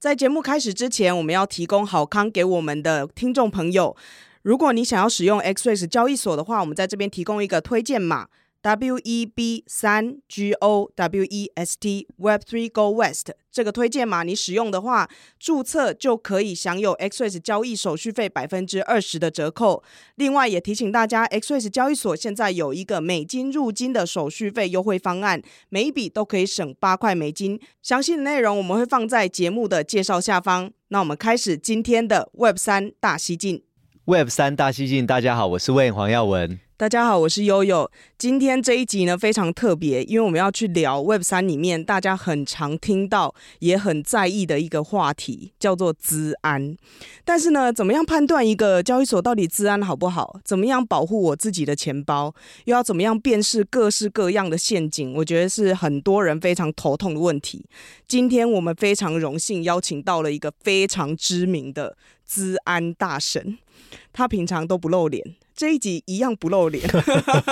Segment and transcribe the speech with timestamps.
[0.00, 3.94] 在节目开始之前，我们要提供好康给我们的听众朋友。
[4.40, 8.26] 如果你想要使用 XRX 交易所的话，我们在这边提供一个推荐码。
[8.62, 17.40] W E B 三 G O W E S T Web Three Go West 这个推荐码，你使用的话，注册就可以享有 XREX
[17.40, 19.82] 交易手续费百分之二十的折扣。
[20.16, 27.58] 另外，也提醒大家，XREX 交易所现在有一个美金入金的手续费优惠方案，每一笔都可以省八块美金。
[27.82, 30.70] 详细的内容我们会放在节目的介绍下方。
[30.88, 33.64] 那我们开始今天的 Web 三大西进。
[34.04, 36.69] Web 三大西进，大家好，我是 Win 黄耀文。
[36.80, 37.90] 大家好，我是悠悠。
[38.16, 46.74] 今天这一集呢，非常特别，因为我们要去聊 Web 三里面大家很常听到也很在意的一个话题，叫做资安。
[47.22, 50.40] 但是呢，怎么样判断一个交易所到底资安好不好？
[50.42, 52.34] 怎么样保护我自己的钱包？
[52.64, 55.12] 又要怎么样辨识各式各样的陷阱？
[55.12, 57.62] 我觉得是很多人非常头痛的问题。
[58.08, 63.58] 今天我们非常荣幸邀请到了一个非常知名的资安大神，
[64.14, 65.36] 他平常都不露脸。
[65.60, 66.88] 这一集一样不露脸，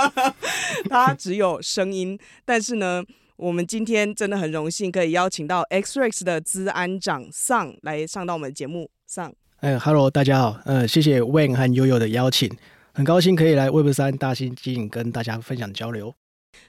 [0.89, 2.19] 他只有声音。
[2.43, 3.05] 但是呢，
[3.37, 8.91] 我们今天真的很荣幸可以邀请到 XREX 的资安长 Sun 来上到我们的节目。
[9.07, 12.51] Sun，哎哈喽，大家好，呃，谢谢 Wayne 和悠悠的邀请，
[12.95, 16.15] 很高兴可以来 Web 三大西进跟大家分享交流。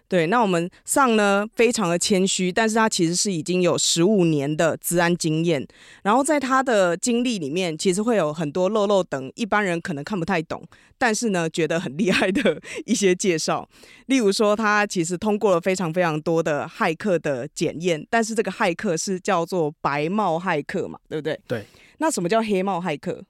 [0.07, 5.63] 对，那我们上呢非常的谦虚，但是他其实是已经有十五年的治安经验，
[6.01, 10.63] 然后在他的经历里面，其实会有很多漏漏等一般人可能看不太懂，
[10.97, 13.69] 但是呢觉得很厉害的 一些介绍，
[14.07, 21.39] 例如说他其实通过了非常非常多的骇客的检验，但是这个骇客是叫做白帽骇客嘛，对不对？
[21.47, 21.66] 对。
[21.99, 23.23] 那什么叫黑帽骇客？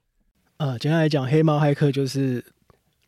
[0.56, 2.42] 呃，简单来讲，黑帽骇客就是。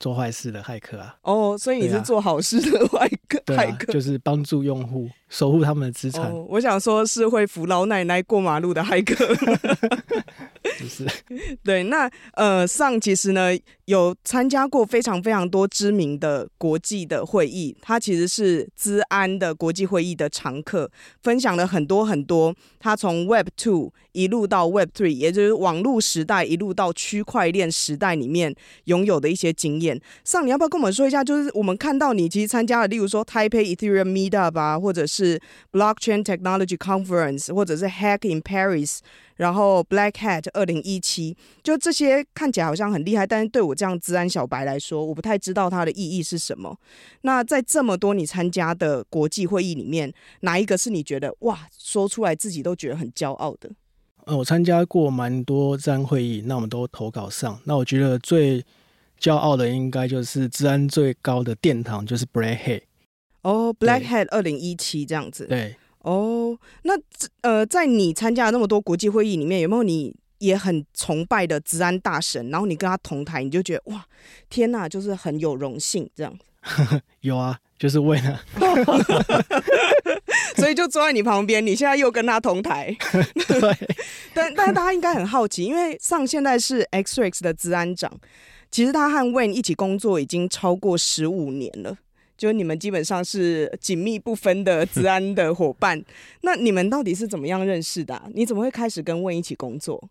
[0.03, 1.17] 做坏事的骇客啊！
[1.23, 6.47] 哦，所以你是做好事的骇客，骇客、啊、就是帮助用户守护他们的资产、哦。
[6.51, 9.35] 我想说是会扶老奶奶过马路的骇客。
[10.79, 11.07] 不是，
[11.65, 13.51] 对，那呃，上其实呢
[13.87, 20.91] 有参加过非常非常多知名的国际的会议，他其实是资安的国际会议的常客，
[21.23, 28.55] 分享了很多很多他从 Web Two 一路到 Web Three，也就是网络时代一路到区块链时代里面
[28.85, 29.99] 拥有的一些经验。
[30.25, 31.25] 上，你要不要跟我们说一下？
[31.25, 35.41] 就是我们看到你其实参加了，例如说 Taipei Ethereum Meetup 啊，或者是是
[35.71, 38.99] Blockchain Technology Conference，或者是 Hack in Paris，
[39.37, 46.77] 然后 Black Hat 二零一七，就这些看起来好像很厉害，但是对我这样资安小白来说，我不太知道它的意义是什么。
[47.23, 53.71] 那在这么多你参加的国际会议里面，哪一个是你觉得哇，说出来自己都觉得很骄傲的？
[54.25, 57.59] 呃，我参加过蛮多资安会议，那我们都投稿上。
[57.65, 58.65] 那我觉得最
[59.21, 62.83] 骄傲的应该就是资安最高的殿堂，就是 Black Hat
[63.43, 65.47] 哦、oh，Black Hat 二零一七这样子。
[65.47, 66.95] 对，哦、oh，那
[67.43, 72.51] 呃，在你参加的那么多国际会议里面，有没有你也很崇拜的治安大神？
[72.51, 74.05] 然后你跟他同台，你就觉得哇，
[74.49, 77.03] 天哪，就是很有荣幸这样子。
[77.23, 78.41] 有啊，就是为了，
[80.55, 81.65] 所以就坐在你旁边。
[81.65, 82.97] 你现在又跟他同台，
[83.49, 83.89] 对。
[84.33, 88.13] 但但大家应该很好奇，因为上现在是 XREX 的治安长。
[88.71, 91.99] 其实他和 Wayne 一起工作已经超过十五年了，
[92.43, 96.05] 就你们基本上是紧密不分的治安的伙伴。
[96.43, 98.29] 那你们到底是怎么样认识的啊？
[98.35, 100.09] 你怎么会开始跟 Wayne 一起工作？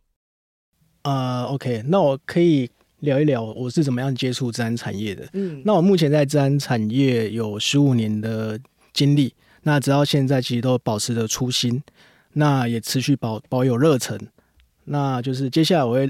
[1.01, 2.69] 呃，OK，那我可以
[2.99, 5.27] 聊一聊我是怎么样接触资安产业的。
[5.33, 8.57] 嗯，那我目前在资安产业有十五年的
[8.93, 11.83] 经历，那直到现在其实都保持着初心，
[12.31, 14.17] 那也持续保保有热忱。
[14.85, 16.09] 那就是接下来我会。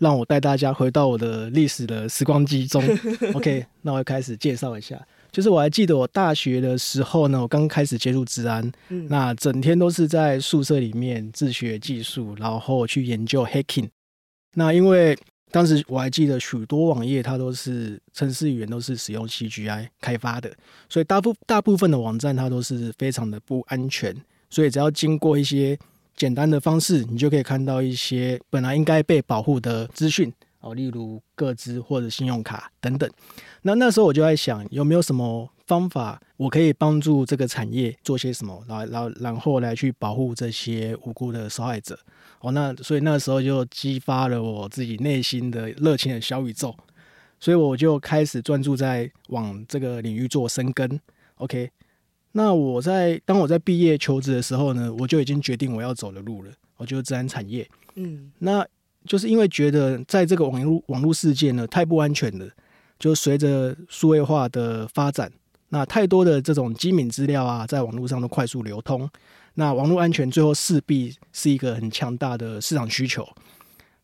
[0.00, 2.80] 让我带大家回到我的历史的时光机中。
[3.34, 4.96] OK，那我开始介绍一下。
[5.30, 13.88] 就是我还记得我大学的时候呢，我刚开始接触治安，嗯，那整天都是在宿舍里面自学技术，然后去研究 hacking。
[14.54, 15.16] 那因为
[15.50, 20.52] 当时我还记得许多网页它都是程式语言都是使用 CGI 开发的，
[20.88, 24.14] 所以大部大部分的网站它都是非常的不安全。
[24.50, 25.78] 所以只要经过一些
[26.16, 33.10] 简单的方式，你就可以看到一些本来应该被保护的资讯哦，例如个资或者信用卡等等。
[33.62, 41.98] 那那时候我就在想，有没有什么方法，我可以帮助这个产业做些什么，然后然后然后来去保护这些无辜的受害者。
[42.40, 46.74] 哦，那所以那时候就激发了我自己内心的热情的小宇宙，
[47.40, 51.00] 所以我就开始专注在往这个领域做深耕。
[51.36, 51.70] OK，
[52.32, 57.68] 那我在当我在毕业求职的时候呢，我就已经决定我要走的路了，我就自然产业。
[57.94, 58.64] 嗯，那
[59.08, 62.46] 就是因为觉得在这个网络网络世界呢，太不安全了，
[62.98, 65.32] 就随着数位化的发展，
[65.70, 69.10] 那太多的这种机敏资料啊，在网络上都快速流通。
[69.54, 73.26] 那网络安全最后势必是一个很强大的市场需求。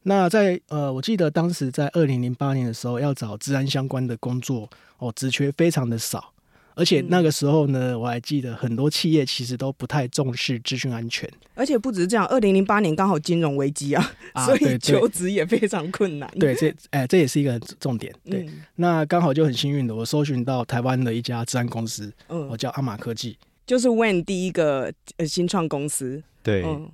[0.03, 4.69] 那在呃，我记得当时在二零零八年的时候，要找治安相关的工作
[4.99, 6.34] 哦，职缺非常的少，
[6.75, 11.29] 而且那个时候呢，我还记得很多企业其实都不太重视资讯安全。
[11.55, 16.29] 而且不只是这样，二零零八年刚好金融危机啊，啊，所以求职也非常困难。
[16.39, 18.13] 对，这哎、欸，这也是一个重点。
[18.25, 23.39] 对，嗯、那刚好就很幸运的，我搜寻到台湾的一家治安公司，嗯，我叫阿玛科技。
[23.67, 26.91] 就是 Wayne 第一个呃新创公司，对、嗯、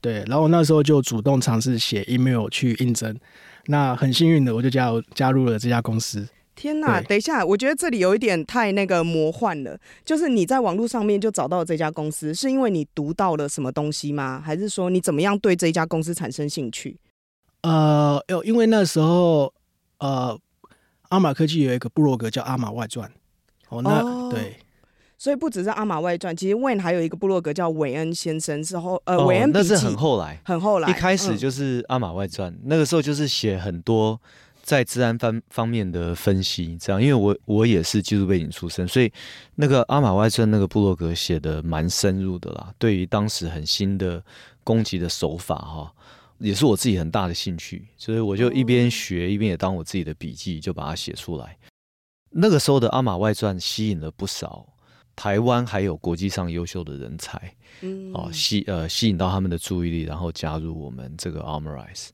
[0.00, 3.18] 对，然后那时候就主动尝试写 email 去应征，
[3.66, 6.28] 那很幸运的我就加入加入了这家公司。
[6.62, 14.40] 天哪，等一下，我觉得这里有一点太那个魔幻了，就是你在网络上面就找到了这家公司，是因为你读到了什么东西吗？
[14.40, 16.96] 还是说你怎么样对这一家公司产生兴趣？
[17.62, 19.52] 呃，有，因为那时候
[19.98, 20.38] 呃，
[21.08, 23.10] 阿玛科技有一个部落格叫阿玛外传，
[23.70, 24.54] 哦，那、哦、对。
[25.18, 30.88] 所以不只是阿玛外传，其实 Wayne 还有一个部落格叫韦恩先生，是后呃韦恩笔记，那是很后来，很后来。
[30.88, 34.20] 一开始就是阿玛外传，嗯，那个时候就是写很多
[34.62, 37.02] 在治安方方面的分析，这样。
[37.02, 39.12] 因为我我也是技术背景出身，所以
[39.56, 42.72] 那个阿玛外传那个部落格写的蛮深入的啦。
[42.78, 44.24] 对于当时很新的
[44.64, 45.92] 攻击的手法哈，
[46.38, 51.58] 也是我自己很大的兴趣，所以我就一边学一边也当我自己的笔记，就把它写出来。
[52.30, 54.66] 那个时候的阿玛外传吸引了不少。
[55.14, 62.08] 台湾还有国际上优秀的人才，嗯，哦，吸呃吸引到他们的注意力，然后加入我们这个 Armorize，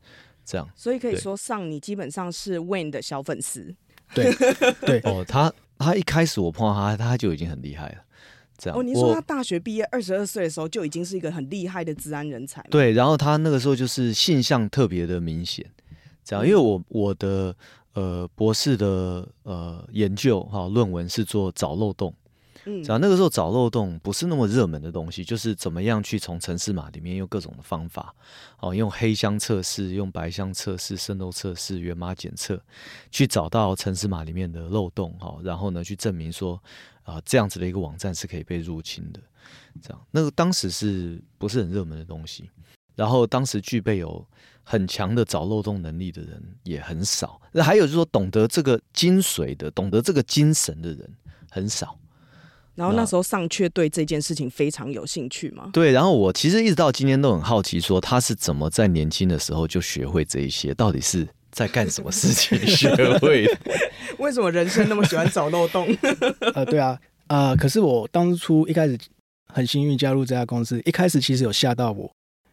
[0.49, 0.67] 这样。
[0.75, 3.75] 所以可以说，上你基本上是 Wayne 的小粉丝。
[4.15, 4.33] 对
[4.81, 7.99] 对哦，他他一开始我碰到他，他就已经很厉害了。
[8.57, 12.65] 这样哦，你说他大学毕业二十二岁的时候就已经是一个很厉害的治安人才。
[12.71, 15.65] 对，然后他那个时候就是性向特别的明显，
[16.25, 17.55] 这样，因为我我的
[17.93, 22.13] 呃博士的呃研究哈论文是做找漏洞。
[22.69, 28.15] 嗯，然后那个时候找漏洞不是那么热门的东西，就是怎么样去从程式码里面用各种的方法，
[28.61, 32.63] 哦，用黑箱测试、用白箱测试、渗透测试、源码检测，
[33.11, 36.63] 去找到程式码里面的漏洞，哦，然后呢，去证明说，
[37.05, 39.21] 啊、这样子的一个网站是可以被入侵的，
[39.81, 42.51] 这样，那个当时是不是很热门的东西？
[42.95, 44.27] 然后当时具备有
[44.63, 51.09] 很强的找漏洞能力的人也很少，那还有就是说，懂得这个精髓的、懂得这个精神的人
[51.49, 51.97] 很少。
[52.79, 55.69] 然后那时候尚却对这件事情非常有兴趣嘛？
[55.73, 62.89] 对，然后我其实一直到今天都很好奇，说他是怎么在年轻的时候就学会这一些，到底是在干什么事情 学
[63.19, 63.59] 会的？
[64.21, 65.89] 为什么人生那么喜欢找漏洞？
[66.55, 66.97] 呃，对啊，
[67.27, 68.97] 呃，可是我当初一开始
[69.53, 72.09] 很幸运加入这家公司，一开始其实有吓到我，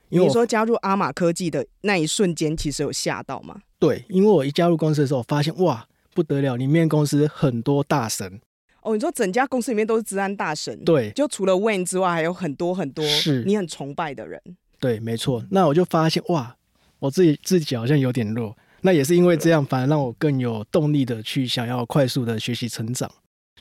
[0.10, 3.62] 因为你说加入阿玛科技的那一瞬间，其实有吓到吗？
[3.78, 8.40] 对，因为我一加入公司的时候，发现哇不得了，里面公司很多大神。
[8.86, 14.40] 哦，你说整家公司里面都是治安大神，对，就除了 Wayne 之外，还有很多很多是你很崇拜的人。
[14.80, 15.44] 对，没错。
[15.50, 16.56] 那我就发现，哇，
[17.00, 18.56] 我自己自己好像有点弱。
[18.82, 23.12] 那也是因为这样，反而让我更有动力的去想要快速的学习成长，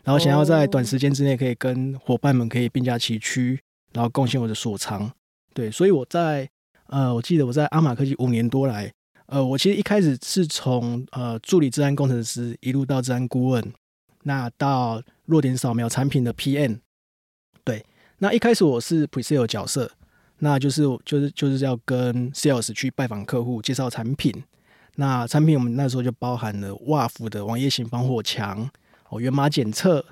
[0.02, 3.58] 然后想要在短时间之内可以跟伙伴们可以并驾齐驱，
[3.94, 5.10] 然后贡献我的所长。
[5.54, 6.46] 对，所以我在
[6.88, 8.92] 呃，我记得我在阿玛科技五年多来，
[9.24, 13.72] 呃，我其实一开始是从呃助理治安工程师一路到治安顾问。
[14.26, 16.78] 那到弱点扫描产品的 PM，
[17.64, 17.84] 对，
[18.18, 19.90] 那一开始我是 Pre-sale 角色，
[20.38, 24.44] 那就是就是就是要跟 Sales 去拜访客户，介绍产品。
[24.96, 28.70] 那产品我们那时候就包含了 WAF 的网页型防火墙、
[29.08, 30.04] 哦源码检测、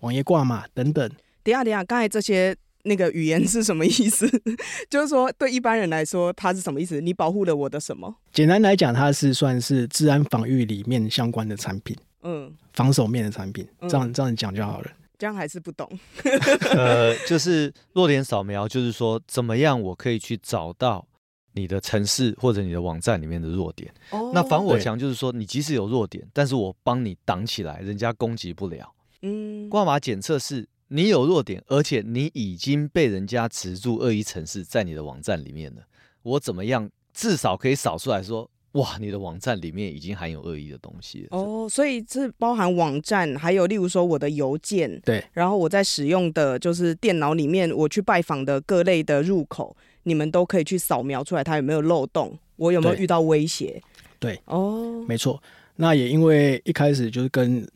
[0.00, 1.08] 网页挂码等等。
[1.42, 4.28] 等下等下，刚才这些那个语言是什么意思？
[4.90, 7.00] 就是说对一般人来说，它是什么意思？
[7.00, 8.16] 你保护了我的什么？
[8.32, 11.96] 简单来讲，它是算是治安防御里面相关的产品。
[12.24, 14.90] 嗯，防守面的产品，这样这样讲就好了。
[15.16, 15.88] 这样还是不懂。
[16.74, 21.06] 呃，就是弱点扫描，就是说怎么样我可以去找到
[21.52, 23.94] 你的城市或者你的网站里面的弱点。
[24.10, 24.32] 哦。
[24.34, 28.92] 那防火墙就是说，你即使有弱点，但是我帮你挡起来，人家攻击不了。
[29.22, 29.70] 嗯。
[29.70, 35.82] 挂码检测是你有弱点，而且你已经被人家植入恶意城市在你的网站里面了，
[36.22, 41.26] 我怎么样至少可以扫出来说哇，你的网站里面已经含有恶意的东西。
[41.30, 53.80] 哦，所以这包含网站，还有例如说我的邮件，对，然后我在使用的就是电脑里面我去拜访的各类的入口，你们都可以去扫描出来它有没有漏洞，我有没有遇到威胁？
[54.18, 55.40] 对，哦，没错。
[55.76, 57.66] 那也因为一开始就是跟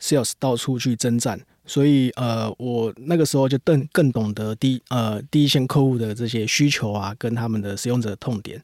[0.00, 8.62] sales 到处去征战，所以呃，我那个时候就更更懂得第呃第一线客户的这些需求啊，跟他们的使用者的痛点。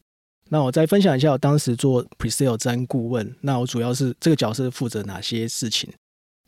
[0.50, 5.90] 那我再分享一下我当时做 Presale 资安顾问，那我主要是这个角色负责哪些事情？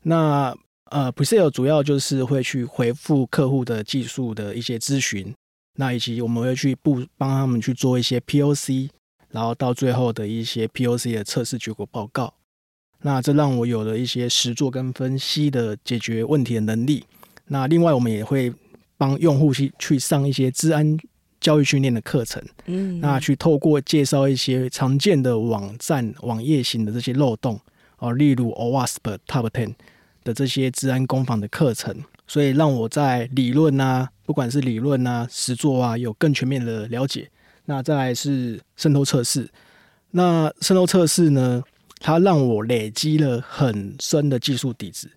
[0.03, 0.55] 那
[0.91, 5.33] 呃 Presale 主要就是会去回复客户的技术的一些咨询，
[5.77, 8.89] 那以及我们会去布帮他们去做一些 POC。
[9.31, 12.35] 然后到最后的一些 POC 的测试结果报告，
[13.01, 17.03] 那这让我有了一些实作跟分析的解决问题的能力。
[17.47, 18.53] 那另外我们也会
[18.95, 20.95] 帮用户去去上一些资安
[21.43, 27.59] 教育训练的课程，嗯，那去透过介绍一些常见的网站网页型的这些漏洞
[27.99, 29.75] 哦，例如 OWASP Top Ten
[30.23, 31.93] 的这些治安攻防的课程，
[32.25, 37.29] 所以让我在理论啊，不管是理论啊、实作啊，有更全面的了解。
[37.65, 39.49] 那再来是渗透测试，
[40.11, 41.61] 那渗透测试呢，
[41.99, 45.11] 它让我累积了很深的技术底子。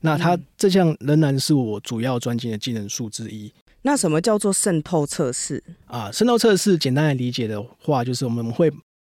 [0.00, 3.52] 那它这项仍然是我主要专精的技能数之一。
[3.82, 6.10] 那什么叫做渗透测试啊？
[6.10, 8.72] 渗透测试简单来理解的话，就是我们会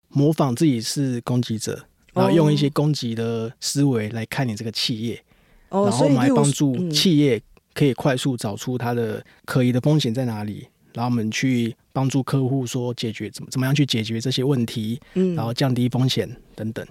[0.09, 5.23] 模仿自己是攻击者，然后用一些攻击的思维来看你这个企业，
[5.71, 7.41] 然后来帮助企业
[7.75, 10.67] 可以快速找出它的可疑的风险在哪里。
[10.93, 16.87] 然后我们去帮助客户说解决怎么怎么样去解决这些问题，嗯，然后降低风险等等。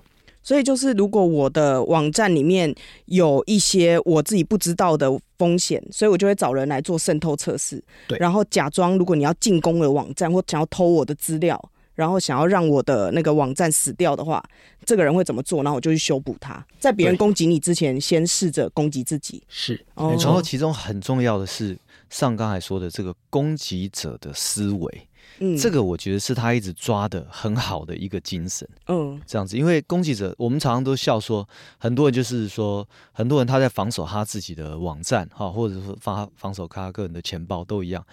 [0.45, 2.73] 所以就是如果我的网站里面
[3.05, 11.59] 有一些我自己不知道的风险，所以我就会找人来做渗透测试，对，然后假装如果你要进攻了网站或想要偷我的资料，
[11.95, 14.43] 然后想要让我的那个网站死掉的话，
[14.85, 15.63] 这个人会怎么做？
[15.63, 19.43] 然后我就去修补它，在别人攻击你之前，先试着攻击自己。
[19.49, 21.77] 是，哦，然后其中很重要的是。
[22.07, 25.07] 上刚才说的这个攻击者的思维，
[25.39, 38.05] 嗯，这个我觉得是他一直抓的很好的一个精神，嗯，这样子，因为攻击者，我们常常都笑说，很多人就是说，很多人他在防守他自己的网站，哈，或者说防防守他个人的钱包都一样，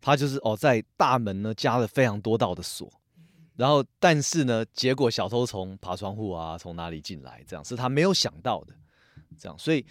[0.00, 2.90] 他就是哦，在大门呢加了非常多道的锁，
[3.56, 8.74] 然后但是呢，结果小偷从爬窗户啊，从哪里进来，这样是他没有想到的，
[9.38, 9.84] 这样，所以。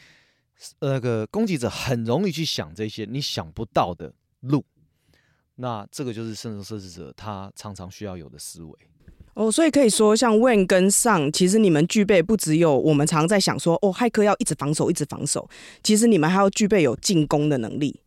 [0.80, 4.64] 那个攻击者很容易去想这些你想不到的路，
[5.56, 8.74] 那这个就是生成设置者他常常需要有的思维。
[9.36, 15.50] 哦，所以可以说，像 Win 跟上其实你们具备不只有我们常在想说，哦，骇客要一直防守，一直防守，
[15.84, 18.00] 其实你们还要具备有进攻的能力。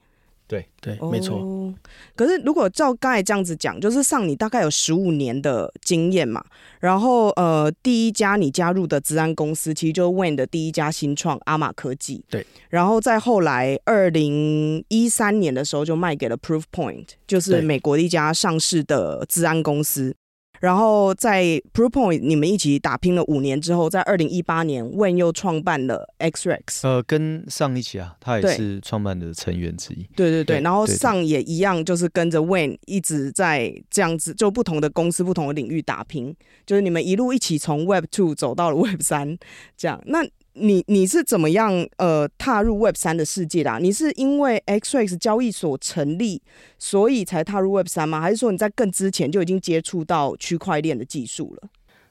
[0.49, 1.37] 对对，没错。
[1.39, 1.75] 哦，
[2.17, 6.43] 可是如果照刚才这样子讲，就是上你大概有十五年的经验嘛，
[6.81, 12.25] 然后呃，第一家你加入的资安公司，其实就是 Wayne 的第一家新创阿玛科技。
[12.31, 20.17] 对，然后再后来二零一三年的时候，就卖给了 Proofpoint，就是美国的一家上市的资安公司。
[20.61, 26.81] 然后在 Proofpoint 你们一起打拼了五年之后，在二零一八年，Wayne 又创办了 XREX。
[26.83, 30.07] 呃，跟上一起啊，他也是创办的成员之一。
[30.17, 36.35] 对对对，对然后上也一样，就是跟着 Wayne 一直在这样子，就不同的公司、不同的领域打拼，
[36.67, 39.39] 就是你们一路一起从 Web Two 走到了 Web 三，
[39.77, 40.27] 这样那。
[40.61, 43.79] 你你是怎么样呃踏入 Web 三的世界的啊？
[43.79, 46.43] 你是因为 XREX 交易所成立，
[46.79, 48.21] 所以才踏入 Web 三吗？
[48.21, 51.69] 还是说你在更之前就已经接触到区块链的技术了？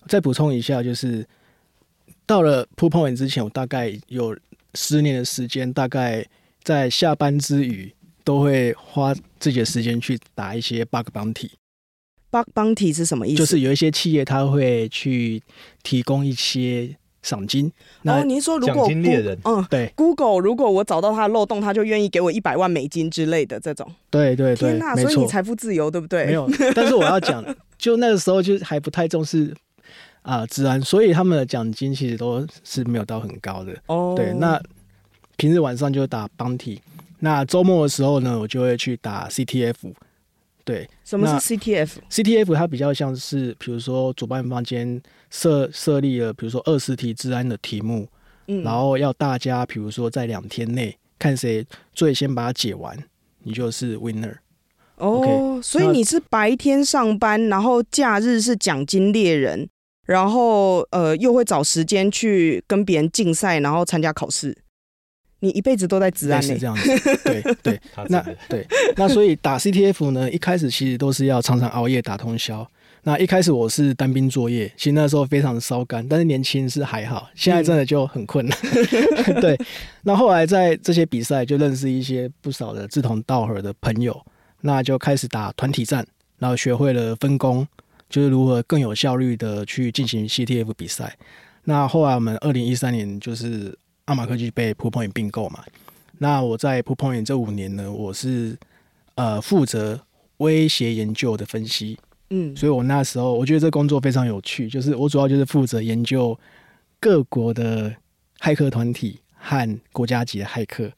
[0.08, 1.28] 再补充一下，就是
[2.26, 4.38] 到了 Proofpoint 之前，我大概有
[4.74, 6.26] 十年的时间，大概
[6.64, 11.52] 在下班之余都会花自己的时间去打一些 Bug Bounty。
[12.30, 13.38] Bug Bounty 是什么意思？
[13.38, 15.42] 就是有一些企业他会去
[15.84, 16.98] 提供一些。
[17.28, 17.70] 赏金，
[18.04, 23.86] 然后您说如果奖金猎人，嗯，对，Google 如果我找到它的漏洞，他就愿意给我一百万美金之类的这种。
[24.10, 26.28] 对对对，天哪，所以你财富自由，对不对？
[26.28, 27.44] 没有，但是我要讲，
[27.78, 29.54] 就那个时候就还不太重视
[30.22, 33.74] 啊，治安，所以他们的奖金其实都是没有到很高的。
[33.88, 34.62] 哦，对，那
[35.36, 36.80] 平日晚上就打 Bounty，
[37.20, 39.74] 那周末的时候呢，我就会去打 CTF。
[40.68, 48.06] 对，什么是 CTF？CTF 它比较像是，比如说主办方间设设立了，比如说二十题治安的题目，
[48.48, 53.02] 嗯，然后要大家，比如说在两天内看谁最先把它解完，
[53.44, 54.36] 你就是 winner。
[54.98, 59.70] 哦，okay, 所以你是白天上班，然后假日是奖金猎人，
[60.06, 64.58] 然后呃又会找时间去跟别人竞赛，然后参加考试。
[65.40, 67.82] 你一辈子都在治安内，是这样子，对 对。
[68.10, 72.68] 那对，那所以打 CTF 呢，一开始其实都是要常常熬夜打通宵。
[73.04, 78.58] 那一开始我是单兵作业，其实那时候非常烧干，但是年轻是还好，现在真的就很困难。
[79.28, 79.58] 嗯、 对，
[80.04, 84.20] 那后来在这些比赛就认识一些不少的志同道合的朋友，
[84.62, 86.06] 那就开始打团体战，
[86.40, 87.66] 然后学会了分工，
[88.10, 91.16] 就是如何更有效率的去进行 CTF 比赛。
[91.64, 95.64] 那后来我们二零一三年就是阿玛科技被 Propoint 并购嘛，
[96.18, 98.58] 那我在 Propoint 这五年呢，我是
[99.16, 100.02] 呃负责
[100.38, 101.98] 威胁研究的分析。
[102.30, 106.38] 嗯，所以我那时候我觉得这工作非常有趣，就是我主要就是负责研究
[107.00, 107.94] 各国的
[108.40, 110.92] 骇客团体和国家级的骇客。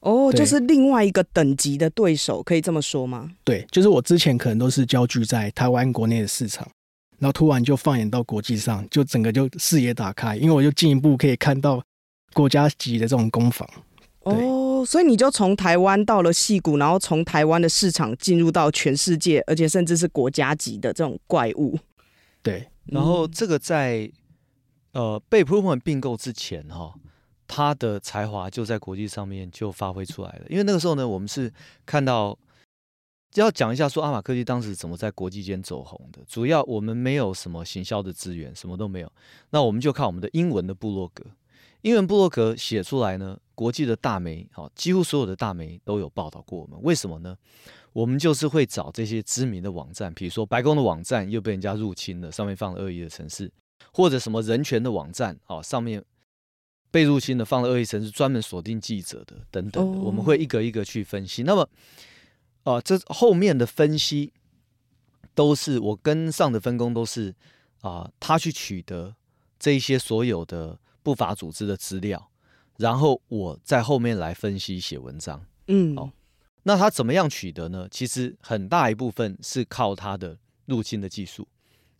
[0.00, 3.30] 哦，就是另外一个等级的对手，可以这么说吗？
[3.44, 6.68] 对，就是我之前可能都是焦聚在台湾国内的市场，
[7.18, 11.80] 然后突然就放眼到国际上，就整个就视野打开，因为我就进一步可以看到
[12.32, 13.68] 国家级的这种工坊。
[14.24, 21.76] 哦，所以你就从台湾到了戏谷，然后从台湾的市场进入到全世界，而且甚至是国家级的这种怪物。
[22.40, 24.08] 对，然后这个在
[24.92, 26.94] 呃被 Proofpoint 并购之前哈、哦，
[27.48, 30.46] 他的才华就在国际上面就发挥出来了。
[30.48, 31.52] 因为那个时候呢，我们是
[31.84, 32.38] 看到
[33.34, 36.20] 要讲一下说阿玛科技当时怎么在国际间走红的。
[36.28, 39.12] 主要我们没有什么行销的资源，什么都没有，
[39.50, 41.24] 那我们就靠我们的英文的部落格。
[41.82, 46.80] 英文布洛格写出来呢，国际的大媒，好，几乎所有的大媒都有报道过我们。
[46.82, 47.36] 为什么呢？
[47.92, 53.52] 我们就是会找这些知名的网站，比如说白宫的网站又被人家入侵了，上面放了恶意的城市，
[53.92, 56.02] 或者什么人权的网站，哦，上面
[56.92, 61.42] 被入侵的放了恶意城市，专门锁定记者的等等的，我们会一个一个去分析。
[61.42, 61.68] 那么，
[62.62, 64.32] 啊，这后面的分析
[65.34, 67.34] 都是我跟上的分工都是
[67.80, 69.16] 啊，他去取得
[69.58, 70.78] 这一些所有的。
[71.02, 72.30] 不法组织的资料，
[72.76, 75.44] 然后我在后面来分析写文章。
[75.66, 76.12] 嗯，哦，
[76.62, 77.88] 那他怎么样取得呢？
[77.90, 81.46] 其实很大一部分是靠他的入侵的技术。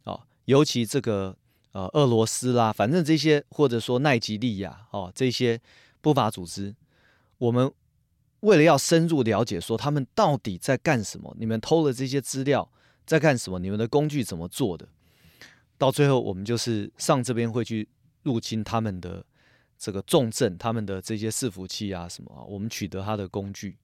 [0.04, 1.36] 哦，尤其这个
[1.72, 5.60] 呃俄罗斯啦，反正这些或者说奈及利亚哦这些
[6.00, 6.74] 不法组织，
[7.38, 7.72] 我们
[8.40, 12.70] 为了要深入了解说他们到底在干什么，你们偷了这些资料
[13.04, 14.88] 在干什么，你们的工具怎么做的，
[15.78, 17.88] 到最后我们就是上这边会去。
[18.22, 19.24] 入侵他们的
[19.78, 23.76] 这个重镇，他们的这些伺服器啊什么啊，我们取得他的工具，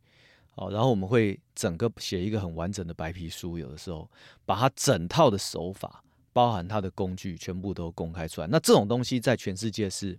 [0.55, 4.09] 啊，然后我们会整个写一个很完整的白皮书，有的时候
[4.44, 8.46] 把他整套的手法，包含他的工具，全部都公开出来。
[8.46, 10.16] 那这种东西在全世界是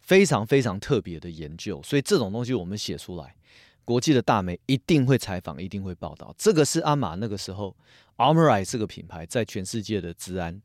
[0.00, 3.36] 非常非常特别的研究，所以这种东西我们写出来，
[3.84, 6.34] 国际的大媒一定会采访，一定会报道。
[6.38, 7.76] 这个是阿玛那个时候
[8.16, 10.62] a r m o r i 这个品牌在全世界的治安。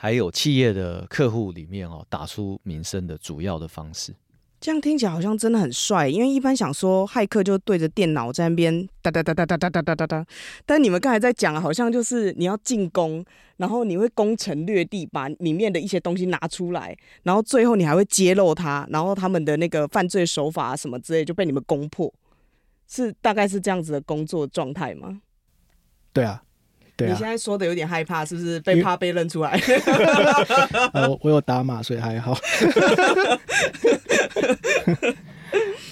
[0.00, 4.14] 还有企业的客户里面哦，打出名声的主要的方式，
[4.60, 6.08] 这样听起来好像真的很帅。
[6.08, 10.26] 因为一般想说骇客就对着电脑在那边哒哒哒哒哒哒哒哒哒哒，
[10.64, 13.24] 但你们刚才在讲，好像就是你要进攻，
[13.56, 22.14] 然后你会攻城略地，把里面的一些东西拿出来，然后最后你还会揭露他，然后他们的那个犯罪手法什么之类就被你们攻破，
[22.86, 25.20] 是大概是这样子的工作状态吗？
[26.12, 26.44] 对啊。
[27.06, 29.60] 你现在说的有点害怕，是不是被怕被认出来？
[30.92, 32.36] 呃，我有打码，所以还好。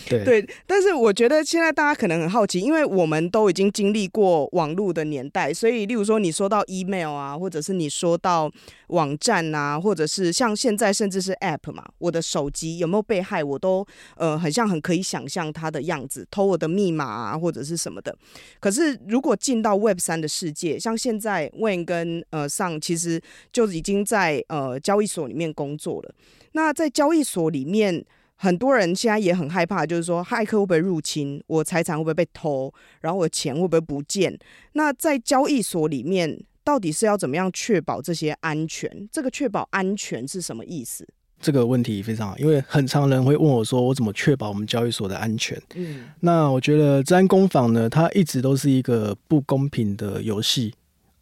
[0.08, 8.50] 对，但是我觉得现在大家可能很好奇，因为我们都已经经历过网络的年代，所以例如说你说到 email 啊，或者是你说到
[8.88, 13.84] 网站啊，或者是像现在甚至是 app 嘛，我的手机有没有被害，我都
[14.16, 18.16] 呃很像很可以想象它的样子，偷我的密码啊或者是什么的。
[18.60, 23.20] 可是如果进到 Web 三的世界，像现在 Wayne 跟呃上其实
[23.52, 26.14] 就已经在呃交易所里面工作了，
[26.52, 28.04] 那在交易所里面。
[28.36, 34.38] 很多人现在也很害怕，就是说骇客会不会入侵，我财产会不会被偷，然后我的钱会不会不见？
[34.74, 39.08] 那在交易所里面，到底是要怎么样确保这些安全？
[39.10, 41.08] 这个确保安全是什么意思？
[41.40, 45.60] 这个问题非常好，因为很常人会问我说，我怎么确保我们交易所的安全？
[45.74, 50.74] 嗯，那我觉得治安工坊呢，它一直都是一个不公平的游戏。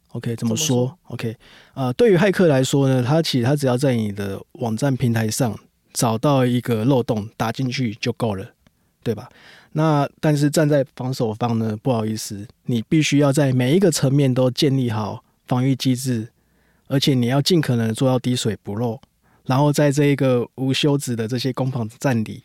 [0.08, 1.36] OK，怎么说，怎么说？OK，
[1.74, 5.56] 呃，对于骇客来说呢，他其实他只要在你的网站平台上。
[5.94, 8.50] 找到一个漏洞打进去就够了，
[9.02, 9.30] 对吧？
[9.72, 11.76] 那但是站在防守方呢？
[11.82, 16.28] 不好意思，你必须要在每一个层面都建立好防御机制，
[16.88, 19.00] 而且你要尽可能做到滴水不漏。
[19.46, 22.42] 然后在这一个无休止的这些攻防战里，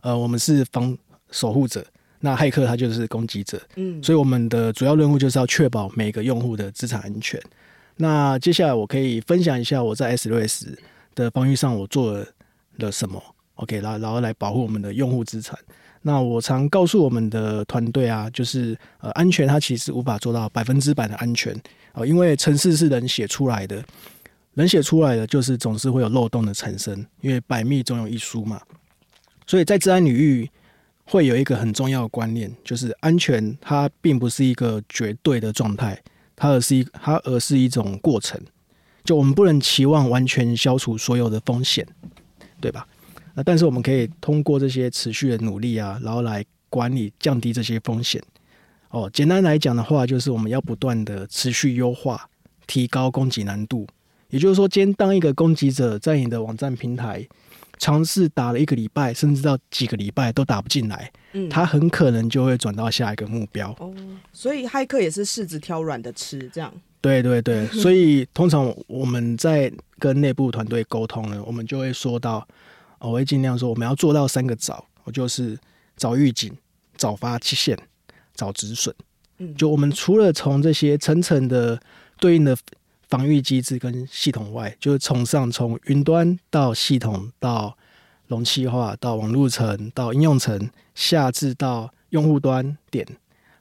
[0.00, 0.96] 呃，我们是防
[1.30, 1.84] 守护者，
[2.20, 3.60] 那骇客他就是攻击者。
[3.76, 7.40] 嗯，所以我们的主要任务就是要确保每个用户的资产安全。
[7.96, 10.78] 那接下来我可以分享一下我在 S 六 S
[11.14, 12.26] 的防御上我做了。
[12.78, 13.22] 了什么
[13.56, 15.58] ？OK，然然后来保护我们的用户资产。
[16.02, 21.52] 那我常告诉我们的团队啊，就是呃，安全它其实无法做到百分之百的安全
[21.92, 23.84] 啊、呃，因为程式是人写出来的，
[24.54, 28.60] 人写出来的就是总是会有漏洞的产生，因为百密总有一疏嘛。
[29.46, 30.48] 所以在治安领域
[31.04, 36.00] 会有一个很重要的观念，就是安全它并不是一个绝对的状态，
[36.36, 38.40] 它而是一它而是一种过程。
[39.02, 41.86] 就我们不能期望完全消除所有的风险，
[42.60, 42.86] 对吧？
[43.34, 48.22] 那但是我们可以通过这些持续的努力啊，然后来管理、降低这些风险。
[48.90, 52.28] 哦，简单来讲的话，就是我们要不断的持续优化，
[52.66, 53.86] 提高攻击难度。
[54.30, 57.26] 也就是说，今天当一个攻击者在你的网站平台
[57.78, 63.70] 尝试打了一个礼拜，甚至到几个礼拜都打不进来，嗯，他很可能就会转到下一个目标。
[63.78, 63.94] 哦，
[64.32, 66.72] 所以骇客也是柿子挑软的吃，这样。
[67.00, 72.46] 对对对， 所以通常我们在跟内部团队沟通呢，我们就会说到。
[73.00, 75.56] 我会尽量说，我们要做到三个早，我就是
[75.94, 76.52] 早预警、
[76.96, 77.78] 早发期限、
[78.34, 78.92] 早止损。
[79.38, 81.80] 嗯，就我们除了从这些层层的
[82.18, 82.58] 对应的
[83.08, 87.78] 防御机制跟系统外，就是从上从云端到系统到
[88.26, 93.06] 容器化到网络层到应用层，下至到用户端点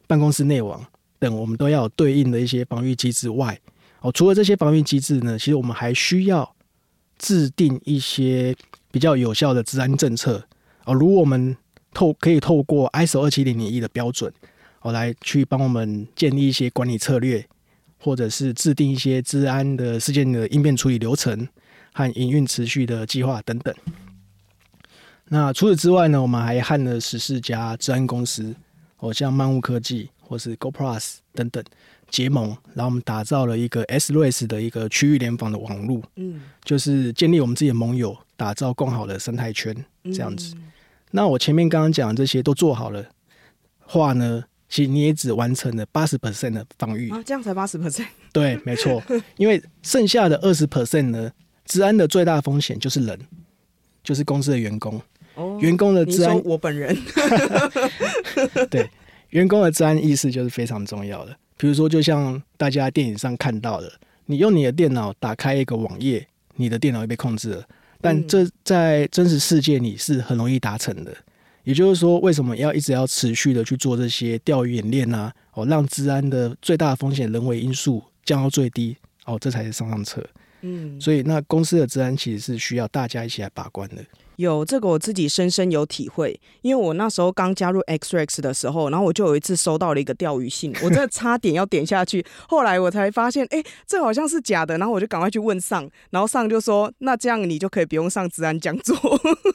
[0.08, 0.84] 办公室内网
[1.20, 3.60] 等，我们都要有对应的一些防御机制外，
[4.02, 6.56] 哦，除了这些防御机制呢，其实我们还需要
[7.18, 8.56] 制定一些。
[8.90, 10.44] 比较有效的治安政策
[10.86, 11.56] 哦，如我们
[11.94, 14.34] 透可以透过 ISO 二七零零一的标准
[14.82, 17.46] 哦，来去帮我们建立一些管理策略，
[18.00, 21.48] 或者是制定一些治安的事件的应变处理流程
[21.94, 23.76] 和营运持续的计划等等。
[25.26, 28.56] 那除此之外呢，我们还和了十四家治安公司
[28.98, 31.64] 哦，像漫雾科技或是 GoPlus 等等。
[32.10, 40.54] 结盟，然后我们打造了一个 S Race 的一个区域联防的网络，嗯，就是建立我们自己的盟友，打造更好的生态圈，这样子。
[40.56, 40.72] 嗯、
[41.12, 43.06] 那我前面刚刚讲的这些都做好了
[43.82, 48.06] 话呢，其实你也只完成了八十 percent 的防御啊，这样才八十 percent？
[48.32, 49.04] 对，没错，
[49.36, 51.30] 因为剩下的二十 percent 呢，
[51.66, 53.20] 治安的最大风险就是人，
[54.02, 55.02] 就是公司的员工，
[55.36, 56.98] 哦，员工的治安，我本人，
[58.72, 58.90] 对，
[59.30, 61.36] 员工的治安意识就是非常重要的。
[61.58, 63.92] 比如说，就像大家电影上看到的，
[64.26, 67.66] 你用你的电脑打开一个网页，你的电脑会被控制了。
[68.00, 71.16] 但这在真实世界里是很容易达成的。
[71.64, 75.32] 也就是说，为什么要一直要持续的去做这些钓鱼演练呢？
[75.54, 80.26] 哦，让治安的最大风险人为因素降到最低，哦，这才是上上策。
[80.62, 84.06] 嗯，所以那公司的治安其实是需要大家一起来把关的。
[84.38, 98.96] 有这个我自己深深有体会，因为我那时候刚加入 XREX 的时候，然后我就有一次收到了一个钓鱼信，我真的 差点要点下去，后来我才发现，哎，这好像是假的，然后我就赶快去问上，然后上就说，那这样你就可以不用上治安讲座，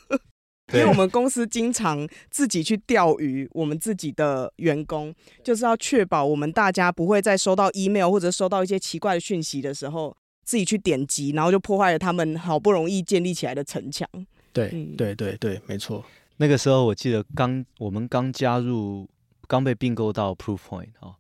[0.75, 5.15] 因为我们公司经常自己去钓鱼，我们自己的员工
[5.45, 14.09] 就是要确保我们大家不会再收到 email 或者收到一些奇怪的讯息的时候，自己去点击，然后就破坏了他们好不容易建立起来的城墙。
[14.53, 16.05] 对对对对，没错。
[16.37, 19.09] 那个时候我记得刚我们刚加入，
[19.47, 21.17] 刚被并购到 Proofpoint 哦。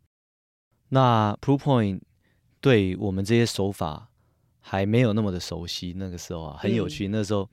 [0.88, 2.00] 那 Proofpoint
[2.60, 4.08] 对我们这些手法
[4.60, 5.94] 还没有那么的熟悉。
[5.96, 7.08] 那个时候啊，很有趣。
[7.08, 7.48] 嗯、那时候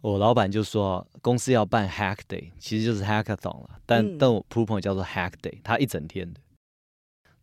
[0.00, 3.80] 我老板就说公司要办 Hack Day，其实就是 Hackathon 了。
[3.86, 6.40] 但、嗯、但我 Proofpoint 叫做 Hack Day，他一整天的。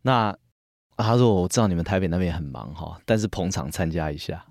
[0.02, 0.36] 那
[0.96, 4.46] 他说我知道你们台北那边很忙哈，但是捧场参加一下。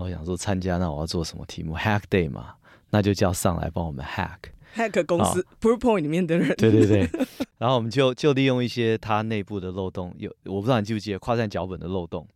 [0.00, 2.54] 我想说参加，那我要做什么题目？Hack Day 嘛，
[2.90, 6.54] 那就叫上来帮我们 Hack Hack 公司 Proofpoint 里面的人。
[6.56, 7.08] 对对对，
[7.58, 12.28] 然后我们就就利用一些他内部的漏洞，有我不知道你记不记得跨站脚本的漏洞，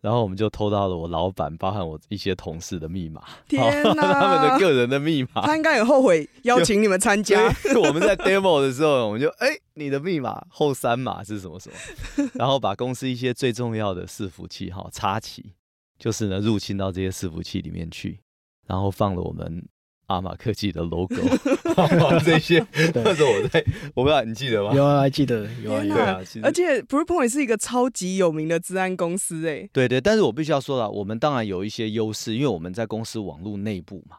[0.00, 5.42] 然后我们就偷到了我老板，包含我一些同事的密码，天哪，他们的个人的密码。
[5.42, 7.52] 他应该很后悔邀请你们参加。
[7.76, 11.68] 我们在 Demo 的时候，我们就哎、欸，你的密码后三码是什么什
[12.16, 15.52] 么，然后把公司一些最重要的伺服器哈插齐。
[15.98, 18.20] 就是呢，入侵到这些伺服器里面去，
[18.66, 19.66] 然后放了我们
[20.08, 21.16] 阿玛科技的 logo，
[22.24, 22.64] 这些。
[22.94, 24.74] 那时候我在，我不知道你记得吗？
[24.74, 26.20] 有啊，还记得，有啊，有啊。
[26.42, 29.68] 而且 Proofpoint 是一个超级有名的治安公司，哎。
[29.72, 34.18] 对对，但是我必须要说了，我们当然有一些优势，因为我们在公司网络内部嘛。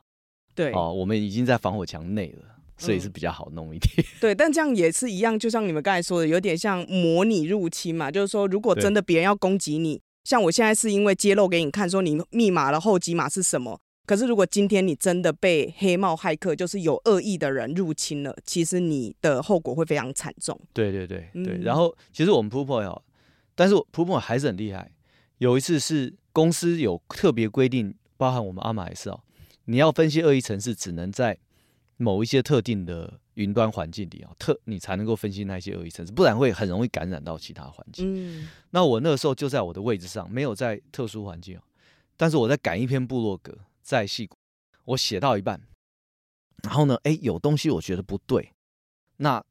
[0.56, 0.74] 对。
[0.74, 2.44] 哦，我们已经在防火墙内了，
[2.78, 3.94] 所以是比较好弄一点。
[3.98, 10.02] 嗯、对，但这样也是一样，就像你们刚才说的，有点像模拟入侵嘛，就是说，如果真的别人要攻击你。
[10.28, 13.80] 像我现在是因为揭露给你看，说你密码的后几码是什么。
[14.06, 20.60] 可是如果今天你真的被黑帽骇客，就是有恶意的人入侵了，其实你的后果会非常惨重。
[20.74, 21.54] 对对对对。
[21.54, 23.00] 嗯、然后其实我们 Proofpoint，
[23.56, 24.92] 但是 Proofpoint 还是很厉害。
[25.38, 29.22] 有一次是公司有特别规定，包含我们阿玛也是哦，
[29.63, 31.38] 你要分析恶意程式，只能在
[31.98, 38.06] 某一些特定的云端环境里啊，特你才能够分析那些恶意程式，不然会很容易感染到其他环境。
[38.42, 41.60] 嗯，那我那个时候就在我的位置上，没有在特殊环境，
[42.16, 44.38] 但是我在赶一篇部落格，在戏谷，
[44.86, 45.60] 我写到一半，
[46.64, 48.54] 然后呢，哎，有东西我觉得不对，
[49.18, 49.44] 那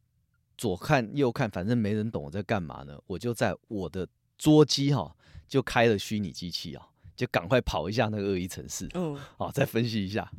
[0.57, 5.15] 左看右看，反正没人懂我在干嘛呢，我就在我的桌机哈，
[5.49, 10.31] 就开了虚拟机器啊，就赶快跑一下那个恶意程式，嗯，好，再分析一下。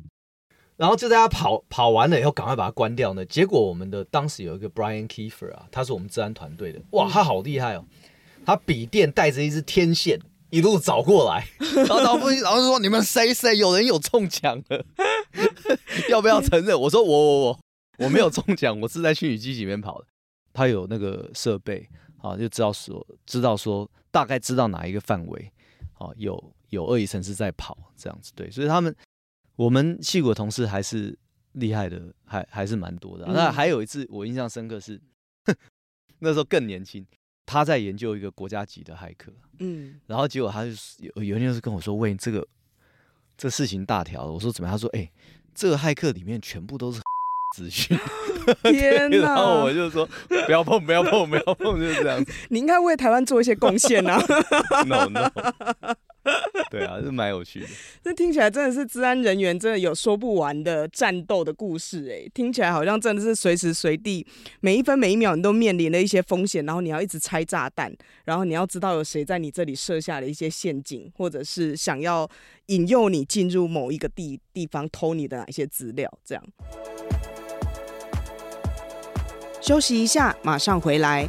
[0.78, 3.26] 然后就在他跑跑完了以后，赶快把它关掉呢。
[3.26, 7.84] 结果我们的当时有一个 Brian Kiefer 啊，他是我们治安团队的，哇，他好厉害哦！
[8.46, 14.86] 他笔电带着一支天线一路找过来， 然后然后然后说：“你们谁谁有人有中奖了？
[16.08, 17.58] 要不要承认？”我说：“我我我
[17.98, 20.06] 我没有中奖，我是在虚拟机里面跑的。”
[20.54, 21.88] 他有那个设备
[22.22, 25.52] 啊，就知道说知道说大概知道哪一个范围
[25.98, 28.94] 啊有有恶意城市在跑这样子，对，所以他们。
[29.58, 31.18] 我们戏骨的同事还是
[31.54, 33.32] 厉害的，还还是蛮多的、啊。
[33.34, 35.00] 那还有一次我印象深刻是，
[36.20, 37.04] 那时候更年轻，
[37.44, 42.46] 他在研究一个国家级的骇客，嗯，然后结果他就有有一天是跟我说：“喂，这个
[43.36, 45.12] 这事情大条了。”我说：“怎么样？”他说：“哎、欸，
[45.52, 47.00] 这个骇客里面全部都是
[47.56, 47.98] 资讯。
[48.62, 49.18] ”天哪！
[49.18, 50.08] 然后我就说
[50.46, 54.22] ：“不要碰，不要碰，不要碰，就是这样子。”你应该为台湾做一些贡献啊
[54.86, 55.28] ！No No。
[56.70, 57.66] 对啊，是蛮有趣的。
[58.04, 64.26] 这听起来真的是治安人员真的有说不完的战斗的故事哎，听起来好像真的是随时随地
[64.60, 67.92] 每一分每一秒你都面临了一些风险，然后你要一直拆炸弹，
[68.24, 72.28] 然后你要知道有谁在你这里设下了一些陷阱，或者是想要
[72.66, 76.44] 引诱你进入某一个地地方偷你的哪些资料，这样。
[79.60, 81.28] 休息一下，马上回来。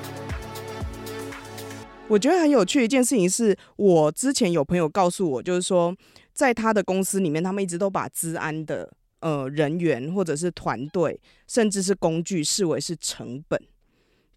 [2.11, 5.95] 我觉得很有趣一件事情是，我之前有朋友告诉我，就是说，
[6.33, 13.57] 在他的公司里面，他们一直都把治安的呃人员或者是团队，甚至是工具视为是成本。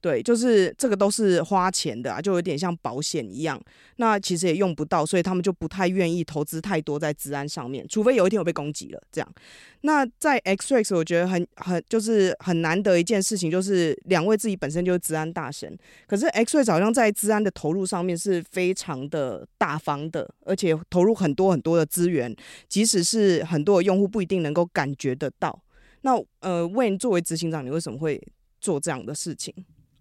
[0.05, 3.59] 对，就是这个都是花钱的啊，就有点像保险一样。
[3.97, 9.35] 那其实也用不到，所以他们就不太愿意投资太多在治安上面，除非有一天我被攻击了这样。
[9.81, 15.75] 那在 XREX，我觉得很很就是很难得一件事情，就是两位自己本身就是治安大神，
[16.07, 22.37] 可是 XREX 好像在治安的投入上面是非常的大方的，而且投入很多很多的资源，
[22.69, 25.59] 即使是很多的用户不一定能够感觉得到。
[26.03, 28.23] 那呃，Wayne 作为执行长，你为什么会
[28.61, 29.55] 做这样的事情？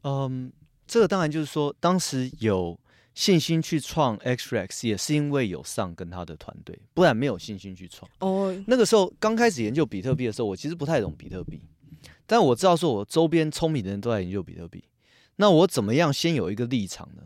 [0.04, 0.52] 嗯，
[0.88, 2.80] 这个当然就是说，当时有
[3.14, 8.10] 信心去创 XREX，也是因为有上跟他的团队，不然没有信心去创。
[8.20, 11.62] 哦，那个时候刚开始研究比特币的时候，我其实不太懂比特币，
[12.26, 14.84] 但我知道说，我周边聪明的人都在研究比特币。
[15.38, 17.24] 那我怎么样先有一个立场呢？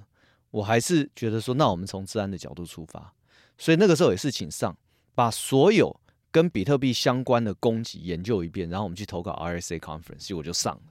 [0.51, 3.13] 我还是觉得说，那我们从治安的角度出发，
[3.57, 4.75] 所以那个时候也是请上，
[5.13, 5.99] 把所有
[6.31, 10.81] 跟比特币相关的攻击研究一遍，然后我们去投稿 RSA Conference，所以我就上了。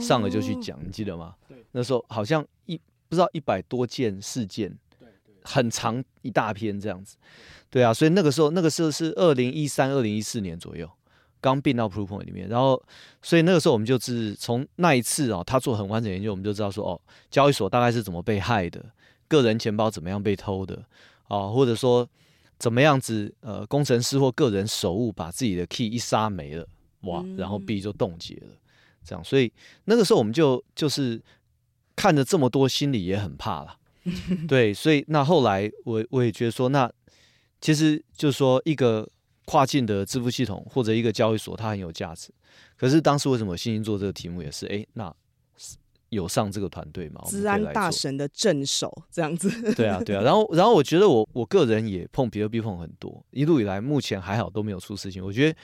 [0.00, 1.34] 上了就去讲，你记得吗？
[1.48, 2.76] 对，那时候好像一
[3.08, 5.08] 不知道一百多件事件，对，
[5.42, 7.16] 很长一大篇这样子，
[7.70, 7.82] 对。
[7.82, 10.88] 啊，所以那个时候那个时候是二零一三、二零一四年左右，
[11.40, 12.82] 刚并到 Proofpoint 里面，然后
[13.20, 17.00] 所以那个时候我们就是从那一次啊，他做很完整研究，我们就知道说哦，
[17.30, 18.84] 交易所大概是怎么被害的，
[19.28, 20.82] 个人钱包怎么样被偷的
[21.28, 22.08] 啊，或者说
[22.58, 26.66] 怎么样子呃，工程师或个人手误把自己的 key 一杀没了，
[27.02, 28.48] 哇，然后币就冻结了。
[29.04, 29.52] 这样，所以
[29.84, 31.22] 那个时候我们就就是
[31.94, 33.76] 看着这么多，心里也很怕了。
[34.48, 36.90] 对，所以那后来我我也觉得说，那
[37.60, 39.08] 其实就是说一个
[39.46, 42.30] 跨境的支付系统或者一个交易所，它很有价值。
[42.76, 45.14] 可是当时为什么我信心做这个题目，也是哎，那
[46.10, 47.22] 有上这个团队吗？
[47.26, 49.48] 治安大神的镇守这样子。
[49.74, 50.22] 对啊，对啊。
[50.22, 55.24] 然后，然后我觉得我我个人也碰比特币碰很多，一路以来目前还好都没有出事情。
[55.24, 55.58] 我觉得。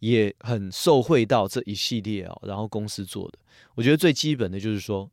[0.00, 3.38] 也很受惠到这一系列哦，然后公司做的，
[3.74, 5.10] 我觉得最基本的就是说，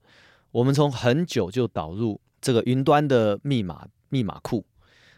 [0.51, 4.65] 我们从很久就导入这个云端的密码密码库，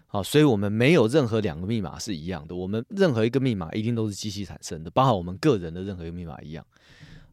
[0.06, 6.63] 好，所以我们没有任何两个密码是一样的，我们任何一个密码一定都是机器产生的，包含我们个人的任何一个密码一样，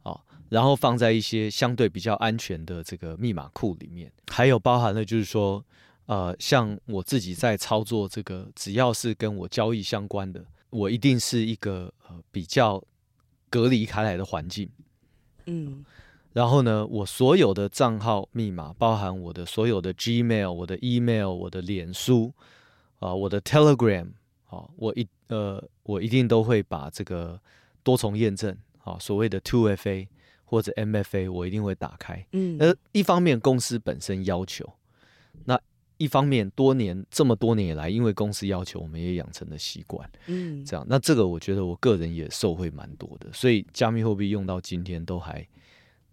[0.02, 5.62] 好，然后放在一些相对比较安全的这个密码库里面，还有包含了就是说，
[6.06, 10.42] 呃，像我自己在操作这个，只要是跟我交易相关的。
[10.72, 12.82] 我一定是一个呃比较
[13.50, 14.68] 隔离开来的环境，
[15.44, 15.84] 嗯，
[16.32, 22.32] 然后呢，我所有的账号密码，包含我的所有的 Gmail、我的 email、我的脸书
[22.98, 24.12] 啊、呃、我的 Telegram，
[24.44, 27.38] 好，我一呃，我一定都会把这个
[27.82, 30.08] 多重验证，好，所谓的 Two FA
[30.44, 32.26] 或者 MFA，我一定会打开。
[32.32, 34.72] 嗯，呃，一方面公司本身要求，
[35.44, 35.60] 那
[36.02, 40.10] 一方面多年这么多年以来，因为公司要求，我们也养成了习惯。
[40.26, 45.46] 嗯，这样，那这个我觉得我个人也受惠蛮多的，所以加密货币用到今天都还。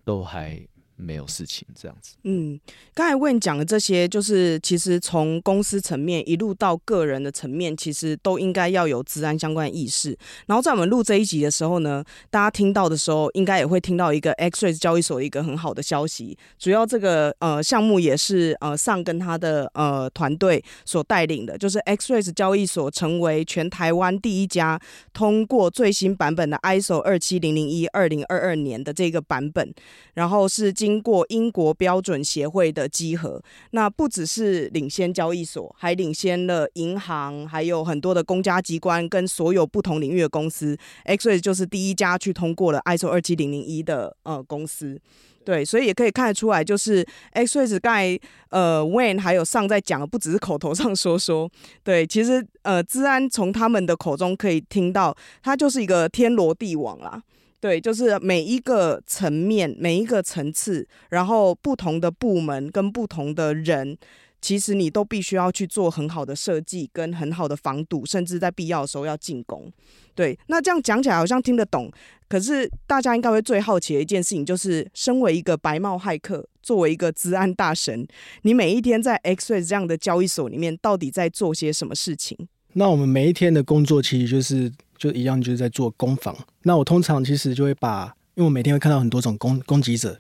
[0.06, 0.60] 都还
[1.00, 2.16] 没有事情这样子。
[2.24, 2.60] 嗯，
[2.94, 10.18] 刚才问讲的这些，就是其实从公司层面一路到个人的层面，其实都应该要有资安相关意识。
[10.46, 16.38] 然后在我们录这一集的时候呢，大家听到的时候，应该也会听到一个 XREX 交易所一个很好的消息。
[16.58, 24.80] 主要这个呃项目也是呃上跟他的呃团队所带领的，就是 XREX 交易所成为全台湾第一家
[25.14, 29.74] 通过最新版本的 ISO 二七零零一二零二二年的这个版本，
[30.14, 33.40] 然后是进经过英国标准协会的稽核，
[33.72, 40.76] 那不只是领先交易所，还领先了银行，还有很多的公家机关跟所有不同领域的公司。
[41.06, 45.00] XREX 就是第一家去通过了 ISO 二七零零一的呃公司，
[45.46, 51.48] 对，所以也可以看得出来，就是 XREX 刚才呃，Wayn 还有上在讲的，不只是口头上说说，
[51.84, 57.22] 对，其实呃资安从他们的口中可以听到，它就是一个天罗地网啦。
[57.62, 63.98] 对，就是每一个层面、每一个层次，然后不同的部门跟不同的人，
[64.42, 69.70] 其实你都必须要去做很好的设计跟很好的防堵，甚至在必要的时候要进攻。
[70.16, 71.92] 对，那这样讲起来好像听得懂，
[72.30, 78.08] 可是大家应该会最好奇的一件事情，就是身为一个白帽骇客，作为一个资安大神，
[78.44, 82.38] 你每一天在 XREX 这样的交易所里面，到底在做些什么事情？
[82.74, 84.72] 那我们每一天的工作其实就是。
[85.00, 86.38] 就一样，就是在做攻防。
[86.62, 90.20] 那我通常其实就会把，因为我每天会看到很多种攻攻击者。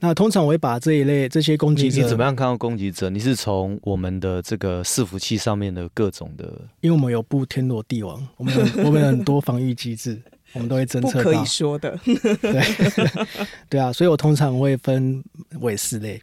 [0.00, 3.10] 那通常我会把这一类这些攻击者，你怎么样看到攻击者？
[3.10, 6.44] 你是从我们的这个伺服器上面的各种的，
[6.82, 10.16] 因为我们有布天罗地网，我们有我们有很多防御机制，
[10.54, 11.24] 我们都会侦测到。
[11.24, 11.98] 不可以说的。
[12.04, 12.62] 对
[13.68, 15.20] 对啊，所以我通常会分
[15.58, 16.22] 为四类。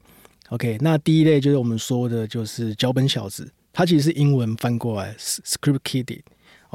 [0.51, 6.21] OK，那第一类就是我们说的，就是脚本小子，它其实是英文翻过来，script kiddie。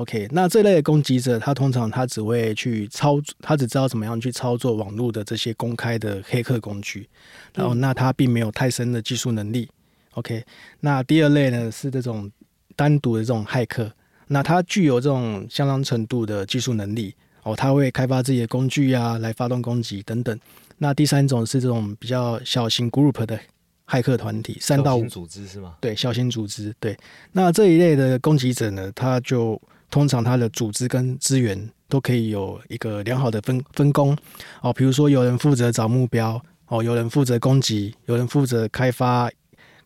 [0.00, 7.06] OK，那这类的攻击者，他通常他只会去操作，他只知道怎么样去操作网络的这些公开的黑客工具，
[7.54, 9.68] 然后那他并没有太深的技术能力。
[10.14, 10.42] OK，
[10.80, 12.30] 那第二类呢是这种
[12.74, 13.92] 单独的这种骇客，
[14.28, 20.38] 那他具有这种相当程度的技术能力哦，他会开发自己的工具啊，来发动攻击等等。
[20.78, 23.38] 那第三种是这种比较小型 group 的
[23.86, 25.74] 骇客团体，三到五组织是吗？
[25.78, 26.74] 对，小型组织。
[26.80, 26.96] 对，
[27.32, 29.60] 那这一类的攻击者呢，他就
[29.90, 34.16] 通常它的组织跟资源都可以有一个良好的分分工
[34.62, 39.28] 哦，比如说有人负责找目标哦，有人负责攻击，有人负责开发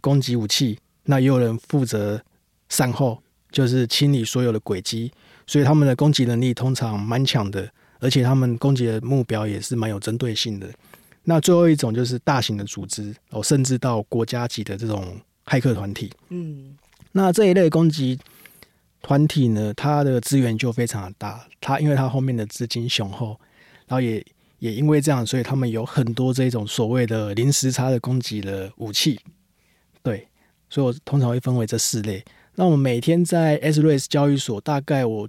[0.03, 2.23] 攻击武器，那也有人负责
[2.69, 5.11] 善后，就是清理所有的轨迹，
[5.47, 7.67] 所以他们的攻击能力通常蛮强的，
[8.01, 10.69] 而且他们攻击的目标也是蛮有针对性的。
[11.23, 16.77] 那最后一种就是大型的组织哦，甚至到国家级的这种骇客团体，嗯，
[17.13, 18.19] 那这一类攻击。
[19.05, 23.39] 团体呢，它的资源就非常的大，它因为它后面的资金雄厚，
[23.87, 24.25] 然后也
[24.61, 29.21] 也因为这样，所以他们有很多这种所谓的零时差的攻击的武器，
[30.03, 30.27] 对，
[30.71, 32.25] 所以我通常会分为这四类。
[32.55, 35.29] 那我们每天在 S R S 交易所，大概我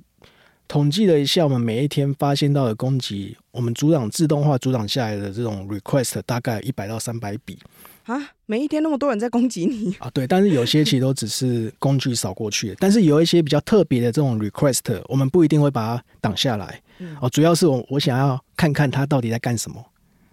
[0.70, 7.60] 统计了一下，我们每一天发现到的攻击，我们组长自动化组长下来的这种 request 大概一百到三百笔。
[8.06, 10.10] 啊，每一天那么多人在攻击你 啊？
[10.14, 16.80] 对，但是有些其实都只是工具扫过去的，但是有一些比较特别的这种 request，我们不一定会把它挡下来。
[17.00, 19.84] 嗯、哦，主要是我我想要看看他到底在干什么。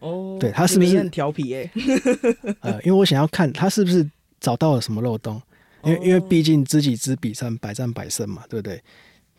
[0.01, 1.55] 哦，对他是不是很调皮？
[1.55, 1.71] 哎，
[2.61, 4.07] 呃，因为我想要看他是不是
[4.39, 5.41] 找到了什么漏洞，
[5.85, 8.83] 因为、哦、因为毕竟知己知彼，才百战百胜嘛，对不对？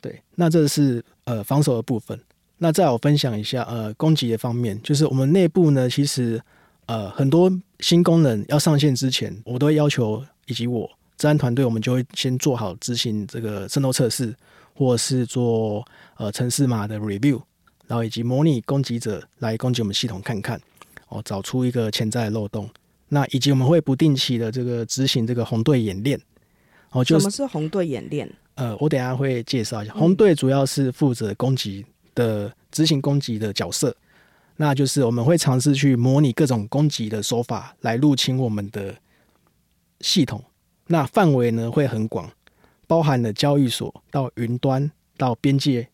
[0.01, 2.19] 对，那这是呃防守的部分。
[2.57, 6.41] 那再我分享一下呃攻击的方面，就是我们内部呢，其实。
[6.85, 7.49] 呃，很多
[7.83, 14.33] 新功能要上线之前，我都会要求以及我治安团队，我们就会先做好执行这个渗透测试，
[14.73, 17.41] 或者是做呃城市码的 review，
[17.85, 20.57] 然后以及模拟攻击者来攻击我们系统看看，
[21.09, 22.69] 哦，找出一个潜在的漏洞。
[23.09, 26.17] 那以及我们会不定期的这个执行这个红队演练。
[26.91, 28.31] 哦，就是，什么是红队演练？
[28.55, 29.93] 呃，我等下会介绍一下。
[29.93, 31.85] 红队主要是负责攻击
[32.15, 33.93] 的执行攻击的角色。
[34.63, 38.95] 那就是我们会尝试去模拟各种攻击的手法来入侵我们的
[39.99, 40.41] 系统。
[40.87, 42.31] 那范围呢会很广，
[42.87, 45.85] 包含了交易所到云端到边界，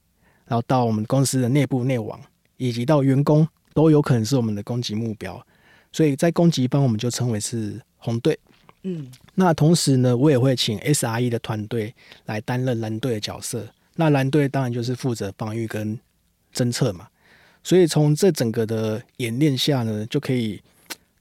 [0.45, 2.21] 然后到我们公司的内部内网，
[2.57, 5.43] 以及到员工都有可能是我们的攻击目标。
[5.91, 8.37] 所以在攻击方我们就称为是红队。
[8.83, 11.95] 嗯，那同时呢，我也会请 SRE 的团队
[12.25, 13.67] 来担任蓝队的角色。
[13.95, 15.99] 那蓝队当然就是负责防御跟
[16.53, 17.07] 侦测嘛。
[17.63, 20.61] 所以从这整个的演练下呢，就可以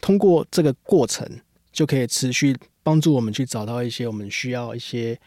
[0.00, 1.28] 通过这个过程，
[1.72, 5.18] 就可以持续帮助我们去找到一些我们需要一些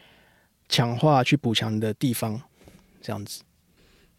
[0.68, 2.40] 强化去补强的地方，
[3.00, 3.42] 这样子。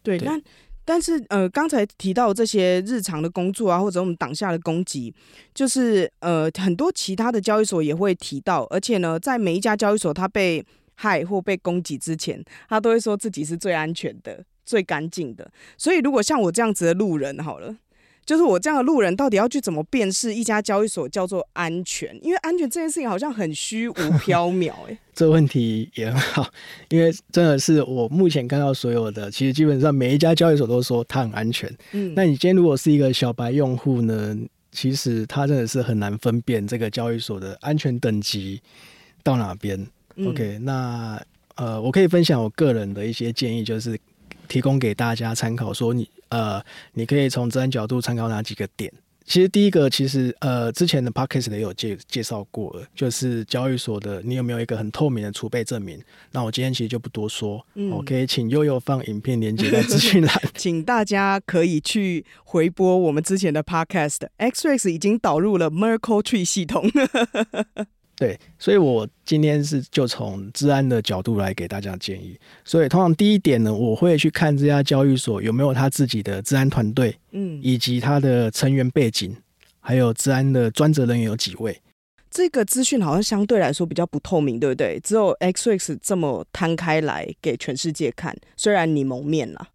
[0.02, 0.40] 对，那
[0.84, 5.12] 但是呃，刚才提到这些日常的工作啊，或者我们挡下的攻击，
[5.54, 10.64] 就是呃，很多其他的交易所也会提到，而且呢，在每一家交易所它被
[10.94, 14.44] 害或被攻击之前，他都会说自己是最安全的。
[14.64, 17.76] 最干净的，所以如果像我这样子的路人好了，
[18.24, 22.18] 就是我这样的路人，到底要去怎么辨识一家交易所叫做安全？
[22.22, 23.92] 因为安全这件事情好像很虚无
[24.24, 26.50] 缥缈，哎，这问题也很好，
[26.88, 31.70] 因为真的是我目前看到所有的，其实基本上每一家交易所都说它很安全。
[31.92, 34.34] 嗯，那你今天如果是一个小白用户呢，
[34.72, 38.62] 其实他真的是很难分辨这个交易所的安全等级
[39.22, 39.78] 到哪边。
[40.16, 41.20] 嗯、OK，那
[41.56, 44.00] 呃，我可以分享我个人的一些建议，就是。
[44.48, 48.92] 提供给大家参考，说你呃，你可以从资安角度参考哪几个点？
[49.26, 55.98] 其实第一个，其实呃，之前的 podcast 也有介介绍过了，就是交易所的你有没有一个很透明的储备证明？
[56.32, 64.26] 那我今天其实就不多说，嗯，我可以请悠悠放影片连接在资讯栏， 请大家可以去回播我们之前的 podcast。
[64.36, 66.90] XREX 已经导入了 Merkle Tree 系统。
[68.16, 72.38] 对，所以我今天是就从治安的角度来给大家建议。
[72.64, 79.36] 所以通常第一点呢，我会去看这家交易所有没有他自己的治安团队，嗯，以及他的成员背景，
[79.80, 81.80] 还有治安的专责人员有几位。
[82.30, 84.98] 这个资讯好像相对来说比较不透明，对不对？
[85.00, 89.68] 只有 XREX 这么摊开来给全世界看，虽然你蒙面了。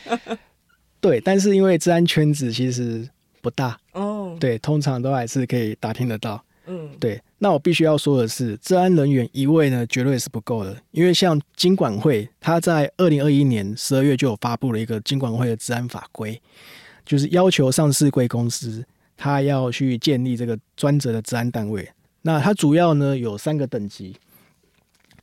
[1.00, 3.08] 对，但是因为治安圈子其实
[3.40, 6.42] 不大哦，对，通常都还是可以打听得到。
[6.66, 7.20] 嗯，对。
[7.38, 10.76] 那我必须要说的是，治安人员一位呢，绝对是不够的。
[10.90, 16.40] 因为像金管会，他在二零二一年十二月就有发布了一个金管会的治安法规，
[17.04, 18.84] 就是要求上市贵公司，
[19.16, 21.88] 他要去建立这个专责的治安单位。
[22.22, 24.16] 那它主要呢有三个等级。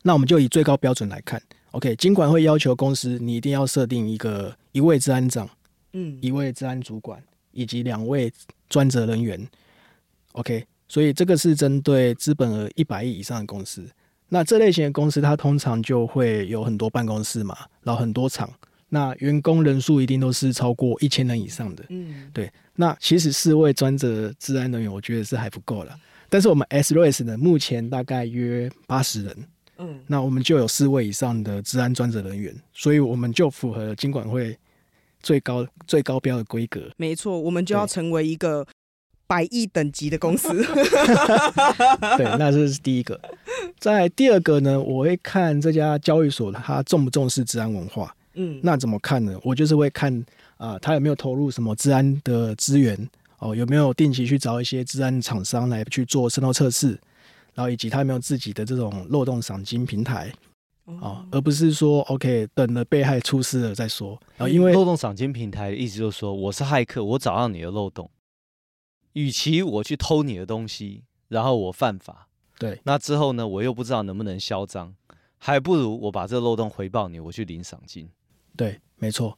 [0.02, 1.42] 那我们就以最高标准来看
[1.72, 5.48] ，OK，金管会要求公司你一定要设定一个一位治安长，
[5.92, 7.22] 嗯，一位治安主管
[7.52, 8.32] 以及两位
[8.68, 9.46] 专责人员
[10.32, 10.64] ，OK。
[10.94, 13.84] 所以这个是针对资本额一百亿以上的公司。
[14.28, 18.48] 那这类型的公司，它通常就会有很多办公室嘛，然后很多厂，
[18.90, 21.84] 那员工人数一定都是超过一千人以上的。
[21.88, 22.48] 嗯，对。
[22.76, 25.98] 那其实四位专责治安人员，我觉得是还不够了。
[26.28, 29.36] 但是我们 XREX 呢，目前大概约八十人。
[29.78, 34.56] 嗯，那我们就有四位以上的治安专责人员，所以我们就符合金管会
[35.20, 36.88] 最高最高标的规格。
[36.96, 38.64] 没错，我们就要成为一个。
[39.26, 40.48] 百亿等级的公司，
[42.16, 43.18] 对，那这是第一个。
[43.78, 48.14] 在第二个呢，我会看这家交易所它重不重视治安文化。
[48.34, 49.38] 嗯，那怎么看呢？
[49.42, 50.12] 我就是会看
[50.56, 52.98] 啊、呃，他有没有投入什么治安的资源
[53.38, 56.98] 哦，有没有定期去找一些治安厂商来去做渗透测试，
[57.54, 60.32] 然后以及他有没有自己的这种漏洞赏金平台
[60.86, 64.18] 哦，哦，而不是说 OK 等了被害出事了再说。
[64.36, 68.10] 然后因为漏洞赏金平台的意思就是说，我是骇客，我找到你的漏洞。
[69.14, 74.94] 与其我去偷你的东西，然后我犯法，对，那之后呢，我又不知道能不能销赃，
[75.38, 78.08] 还不如我把这个漏洞回报你，我去领赏金。
[78.56, 79.36] 对，没错。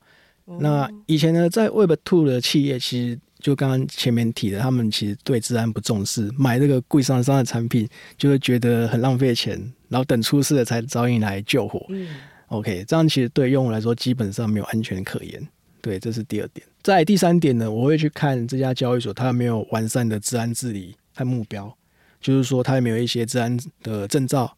[0.61, 9.59] 那以前呢，在 Web Two 的企业，其实就刚刚前面提的，他们其实对治安不重视，买这个贵上商的产品，就会觉得很浪费钱，
[9.89, 11.85] 然后等出事了才找你来救火。
[11.89, 12.17] 嗯
[12.47, 15.49] ，OK，这样其实对用户来说，基本上没有安全可言。
[15.87, 16.67] 对，这是第二点。
[16.83, 21.73] 在第三点呢，我会去看这家交易所它有没有完善的治安治理和目标，
[22.21, 24.57] 就是说它有没有一些治安的证照，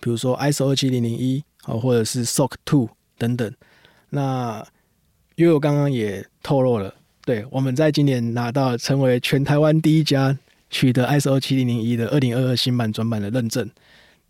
[0.00, 3.52] 比如说 ISO 二七零零一啊，或者是 SOC two 等等。
[4.08, 4.66] 那
[5.34, 6.94] 因为我刚刚也透露了，
[7.26, 10.38] 对，我们在今年拿到成为全台湾第一家
[10.70, 13.68] 取得 ISO 二七零零一的二零二二新版转版的认证。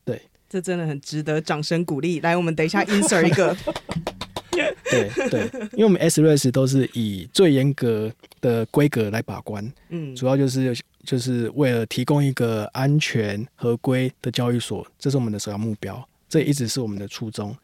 [0.04, 2.18] 对，这真的很值得掌声鼓励。
[2.18, 3.56] 来，我们等一下 insert 一个。
[4.50, 17.56] 对对，因为我们 XREX 都是以最严格的规格来把关，嗯，主要就是就是为了提供一个安全合规的交易所，这是我们的首要目标，这一直是我们的初衷。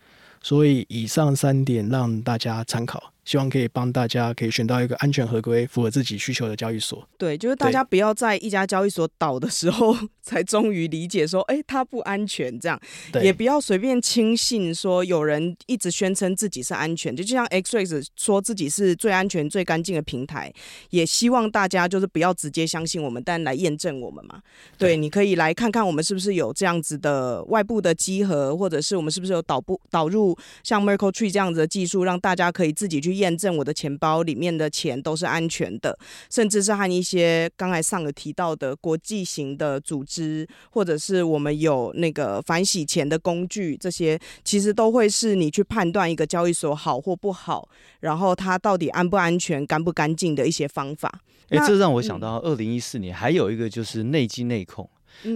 [0.42, 7.06] 所以以上三点让大家参考，希望可以帮大家可以选到一个安全合规、符合自己需求的交易所。
[7.18, 12.80] 对，就是大家不要在一家交易所倒的时候才终于理解说，哎，它不安全这样。
[13.12, 20.52] 对，也不要随便轻信说有人一直宣称自己是安全，就就像 XREX 说自己是最安全、最干净的平台，
[20.90, 24.40] 也希望大家就是不要直接相信我们，但来验证我们嘛。
[24.78, 33.15] 对，对，你可以来看看我们是不是有这样子的外部的集合，或者是我们是不是有导不导入像 Merkle Tree 这样子的技术，让大家可以自己去。
[33.18, 35.98] 验证我的钱包里面的钱都是安全的，
[36.30, 47.68] 甚至是和一些刚才上个提到的国际型的组织，或者是我们有那个反洗钱的工具，这些其实都会是你去判断一个交易所好或不好，
[48.00, 51.20] 然后它到底安不安全、干不干净的一些方法。
[51.48, 54.88] 哎、欸，这让我想到二零一四年还有一个就是内机内控。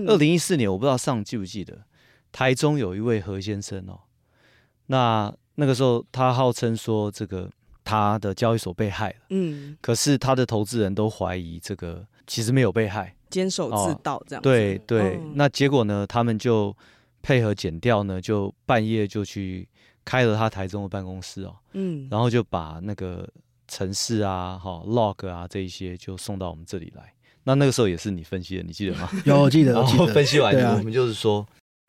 [0.07, 1.79] 二零一四年我不知道上记不记得，
[2.33, 4.01] 台中有一位何先生哦，
[4.87, 7.51] 那那个时候他号称说这个。
[7.91, 14.49] 他的交易所被害了，嗯，可是他的投资人都怀疑这个其实没有被害，坚守自盗这样子。
[14.49, 16.75] 对对，哦、那结果呢，他们就
[17.21, 19.69] 配合剪掉呢，就半夜就去
[20.05, 23.29] 开了他台中的办公室哦，嗯，然后就把那个
[23.67, 27.13] 城市啊、哈 log 啊这一些就送到我们这里来。
[27.43, 29.11] 那那个时候也是你分析的，你记得吗？
[29.27, 29.73] 有，记得。
[29.73, 31.45] 然后分析完，我们就是说，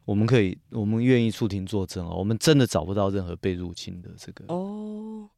[0.06, 5.30] 我们可以，我们愿意出庭作证哦，我们真的找不到任何被入侵的这个哦。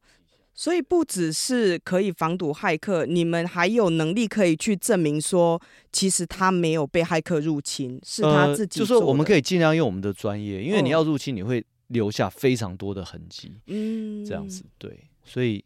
[0.56, 8.78] 所以不只是可以防堵骇客，你们还有能力可以去证明说，其实他没有被骇客入侵，是他自己。
[8.78, 13.52] 呃、就说我们可以尽量用我们的专业，因为你要入侵，你会留下非常多的痕迹。
[13.66, 14.96] 嗯，这样子对。
[15.24, 15.64] 所以，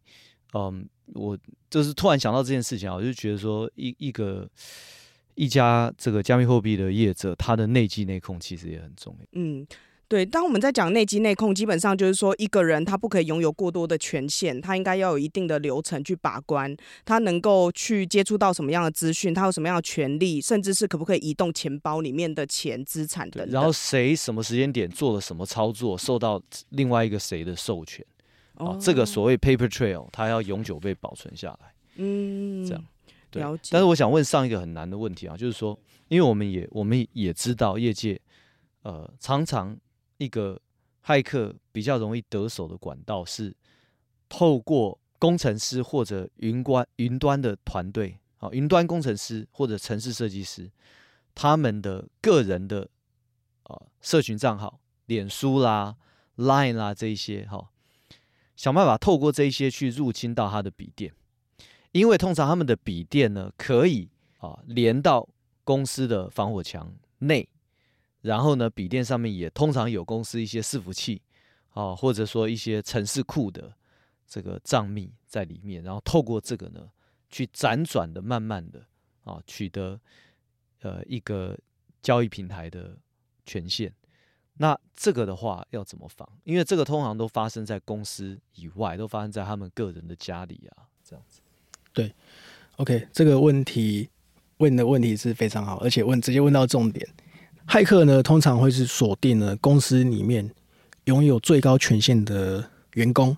[0.55, 4.49] 嗯，我就是突然想到这件事情啊，我就觉得说一，一一个
[5.35, 9.27] 一家这个加密货币的业者，他的内稽内控其实也很重要。
[9.33, 9.67] 嗯。
[10.09, 23.45] 对，当我们在讲内机内控，基本上就是说，一个人他不可以拥有过多的权限，他应该要有一定的流程去把关，他能够去接触到什么样的资讯，他有什么样的权利，甚至是可不可以移动钱包里面的钱资产的。
[23.49, 28.03] 然后谁什么时间点做了什么操作，受到另外一个谁的授权，
[28.55, 31.75] 哦，哦，这个所谓 paper trail，它要永久被保存下来。
[31.97, 32.73] 嗯，这
[33.41, 33.59] 样。
[33.71, 35.79] 但是我想问上一个很难的问题啊，就是说，
[36.09, 38.19] 因为我们也我们也知道业界，
[38.85, 39.77] 呃，常常。
[40.19, 40.61] 一个
[41.05, 43.55] 骇客比较容易得手的管道是
[44.29, 50.71] 透过工程师或者云端云端的团队，啊，云端工程师或者城市设计师，
[51.35, 52.89] 他们的个人的
[53.63, 55.97] 啊社群账号，脸书啦、
[56.37, 57.71] Line 啦这一些，哈，
[58.55, 61.13] 想办法透过这一些去入侵到他的笔电，
[61.93, 65.29] 因为通常他们的笔电呢可以啊连到
[65.65, 67.49] 公司的防火墙内。
[68.21, 71.23] 然后呢，笔电上面也通常有公司一些伺服器，
[71.71, 73.73] 啊，或者说一些城市库的
[74.27, 76.89] 这个账密在里面，然后透过这个呢，
[77.31, 78.85] 去辗转的、慢慢的
[79.25, 80.01] 啊，取得
[80.81, 81.57] 呃一个
[82.03, 82.97] 交易平台的
[83.47, 83.93] 权限。
[84.61, 86.29] 那这个的话要怎么防？
[86.43, 91.41] 因为这个通常都发生在公司以外，都发生在他们个人的家里啊，这样子。
[91.93, 92.13] 对
[92.77, 94.11] ，OK，这个问题
[94.57, 97.09] 问的问题是非常好，而且问直接问到重点。
[97.69, 100.51] 骇客呢，通常会是锁定了公司里面
[101.05, 102.65] 拥有最高权限的
[102.95, 103.37] 员工。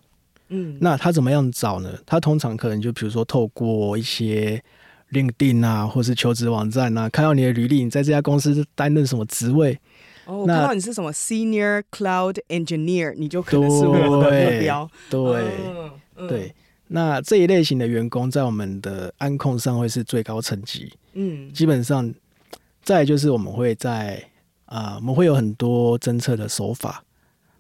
[0.51, 1.93] 嗯，那他怎么样找呢？
[2.07, 4.63] 他通常可能就比如说透过一些
[5.11, 9.77] LinkedIn 啊，或是求职网站啊，看到你的履历，你在这家公司担任什么职位？
[10.27, 14.89] 哦，那看到你是什么 Senior Cloud Engineer，你就可能是我的目标。
[15.11, 16.55] 对，对。
[16.87, 20.93] 那这一类型的员工在我们的安控上会是最高层级。
[21.15, 22.15] 嗯，基本上。
[22.91, 24.21] 再就是我们会在
[24.65, 27.05] 啊、呃，我们会有很多侦测的手法，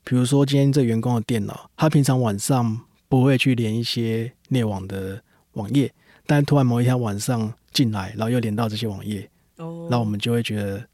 [0.02, 5.22] 比如说今天这员工的电脑，他平常晚上不会去连一些内网的
[5.52, 5.88] 网页，
[6.26, 10.84] 但突然某一天晚上进来，然后又连到这些网页，哦，那我们就会觉得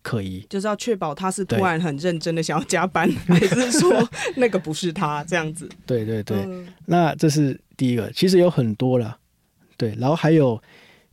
[0.00, 5.68] 可疑，就是要确保他是突然很认真的想要加班，还是说那个不是他这样子？
[5.84, 9.18] 对对对，嗯、那这是第一个，其实有很多了，
[9.76, 10.62] 对，然后还有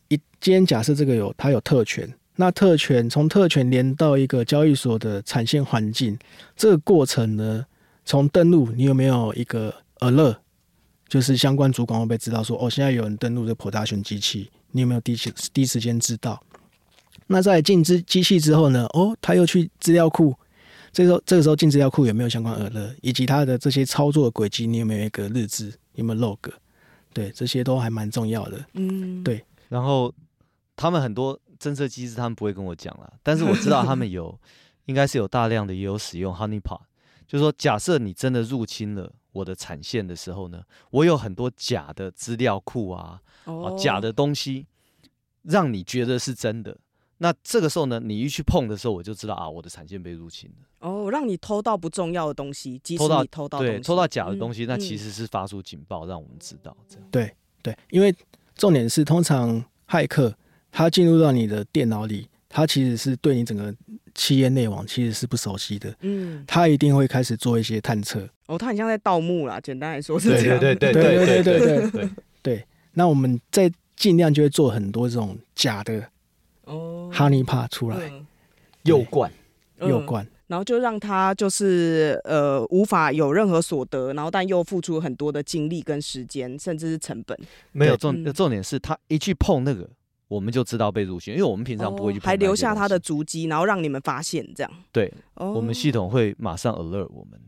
[0.09, 2.07] 一，今天假设这个有他有特权。
[2.35, 6.17] 那特权从特权连到一个交易所的产线环境，
[6.55, 7.63] 这个过程呢，
[8.05, 10.37] 从登录你有没有一个 alert，
[11.07, 15.17] 就是相关主管会不会知道说，哦，现在有人登录这 production 机器，你有没有第一
[15.53, 16.41] 第一时间知道？
[17.27, 20.35] 那在进资机器之后呢，哦，他又去资料库，
[20.91, 26.39] 这时候这个时候进资料库有没有相关 alert，以及他的这些操作的轨迹，你有没有一个日志，有没有 log？
[27.13, 28.65] 对，这些都还蛮重要的。
[28.73, 29.45] 嗯，对。
[29.69, 30.11] 然后
[30.75, 31.39] 他们很多。
[31.63, 34.37] 侦测机制他们不会跟我讲了，但是我知道他们有，
[34.85, 36.81] 应该是有大量的也有使用 Honeypot，
[37.25, 44.67] 就是说假设你真的入侵了我的产线的时候呢，我有很多假的资料库啊，哦、啊，假的东西，
[45.43, 46.77] 让你觉得是真的。
[47.19, 50.67] 那这个时候呢，你一去碰的时候，我就知道啊，我的产线被入侵了。
[50.79, 57.07] 哦，让你偷到不重要的东西，即使你偷到对偷到假的东西，嗯、那其实是发出警报，让我们知道这样。
[57.09, 58.13] 对对，因为
[58.55, 60.35] 重点是，通常骇客
[60.73, 63.73] 他进入到你的电脑里，他其实是对你整个
[64.15, 65.95] 企业内网其实是不熟悉的。
[66.01, 68.27] 嗯，他一定会开始做一些探测。
[68.47, 70.59] 哦，他很像在盗墓啦，简单来说是这样。
[70.59, 72.09] 对对 对对对对对对对，
[72.41, 72.65] 对。
[72.93, 76.03] 那我们在尽量就会做很多这种假的。
[76.65, 77.97] 哦，Honey Pot 出来，
[78.83, 79.31] 诱贯，
[79.79, 87.37] 诱贯，然后就让他就是呃无法有任何所得，然后但又付出很多的精力跟时间，甚至是成本。
[87.73, 89.89] 没有重重点是他一去碰那个，
[90.27, 94.71] 我们就知道被入侵，因为我们平常不会去碰，还留下他的足迹，然后让你们发现这样。
[94.91, 97.39] 对，我们系统会马上 alert 我们。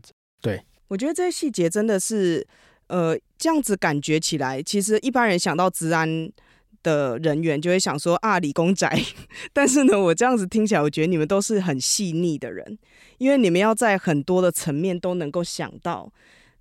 [0.42, 2.46] 对，我觉得这些细节真的是
[2.88, 6.32] 呃这样子感觉起来，其实一般人想到治安。
[6.84, 8.96] 的人员就会想说啊，理工宅，
[9.52, 12.78] 但是呢，我这样子听起来，我觉得你们都是很细腻的人，
[13.18, 16.14] 因为你们要在很多的层面都能够想到，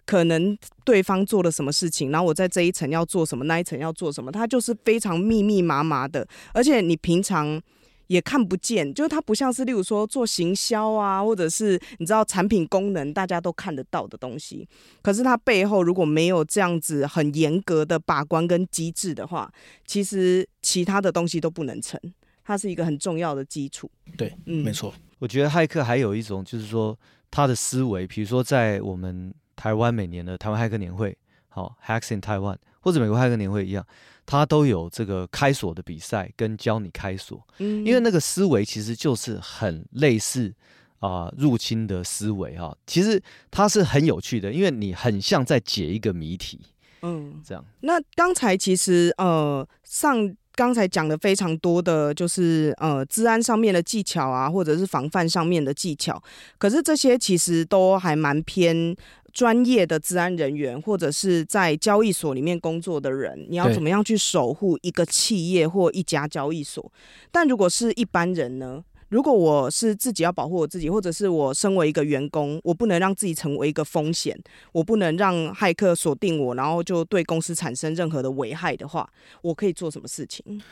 [0.07, 7.61] 可能对方做了什么事情，然后我在这一层要做什么，那一层要做什么，它就是非常密密麻麻的，而且你平常。
[8.09, 14.69] 也看不见，就是它不像是，例如说做行销啊，或者是你知道产品功能大家都看得到的东西。
[15.01, 19.51] 可是它背后如果没有这样子很严格的把关跟机制的话，
[19.87, 21.99] 其实其他的东西都不能成。
[22.45, 23.91] 它是一个很重要的基础。
[24.19, 24.93] 对，嗯，没错。
[25.19, 26.97] 我觉得骇客还有一种就是说
[27.31, 31.17] 他的思维，比如说在我们台湾每年的台湾骇客年会，
[31.49, 33.87] 好，Hacks in Taiwan，或者美国骇客年会一样。
[34.27, 40.51] 它都有这个开锁的比赛跟教你开锁，嗯，因为那个思维其实就是很类似
[40.99, 46.59] 啊、呃、入侵的思维哈，其实它是很有趣的，因为你很像在解一个谜题，
[47.03, 47.63] 嗯，这样。
[47.81, 56.19] 那刚才其实呃上刚才讲的非常多的就是呃治安上面的技巧啊，或者是防范上面的技巧，
[56.57, 58.97] 可是这些其实都还蛮偏。
[59.35, 66.91] 专业的治安人员，或者是在交易所里面工作的人，你要怎么样去守护一个企业或一家交易所？
[67.33, 68.85] 但如果是一般人呢？
[69.11, 74.37] 如果我是自己要保护我自己，或者是我身为一个员工，我不能让自己成为一个风险，
[74.73, 79.09] 我不能让骇客锁定我，然后就对公司产生任何的危害的话，
[79.43, 80.63] 我可以做什么事情？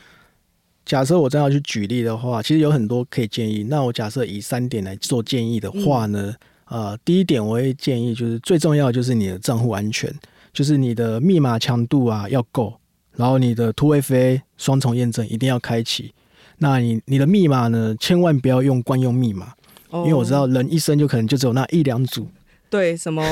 [0.84, 3.64] 假设我真要去举例的话，其实有很多可以建议。
[3.64, 6.30] 那我假设以三点来做建议的话呢？
[6.30, 10.11] 嗯呃，第一点我会建议就是最重要的就是你的账户安全，
[10.55, 12.73] 就是你的密码强度啊要够，
[13.14, 16.14] 然后你的 2FA 双重验证一定要开启。
[16.57, 19.53] 那你你的密码呢，千万不要用惯用密码，
[19.91, 22.27] 哦，因为我知道人一生就可能就只有那一两组。
[22.70, 23.23] 对，什么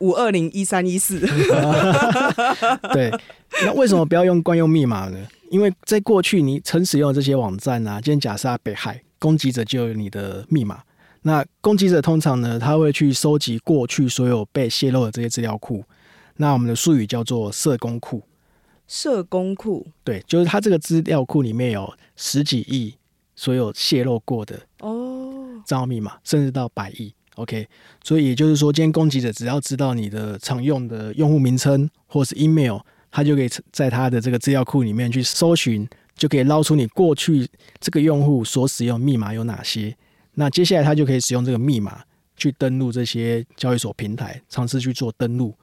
[0.00, 1.18] 五二零一三一四。
[2.92, 3.10] 对，
[3.64, 5.16] 那为什么不要用惯用密码呢？
[5.50, 10.80] 因为在过去你曾使用的这些网站啊，今天假设被骇，攻击者就有你的密码。
[11.26, 15.82] 那攻击者通常呢，他会去收集过去所有被泄露的这些资料库。
[16.36, 18.22] 那我们的术语叫做社工库。
[18.86, 22.94] 社工库，对，就是他这个资料库里面有十几亿
[23.34, 27.12] 所有泄露过的哦账号密码，甚至到百亿。
[27.34, 27.66] OK，
[28.04, 32.78] 所以也就是说，今天攻击者只要知道你的常用的用户名称或是 email，
[33.10, 37.48] 他就可以在他的这个资料库里面去搜寻，就可以捞出你过去
[37.80, 39.96] 这个用户所使用密码有哪些。
[40.38, 42.02] 那接下来他就可以使用这个密码
[42.36, 45.54] 去登录这些交易所平台，尝试去做登录。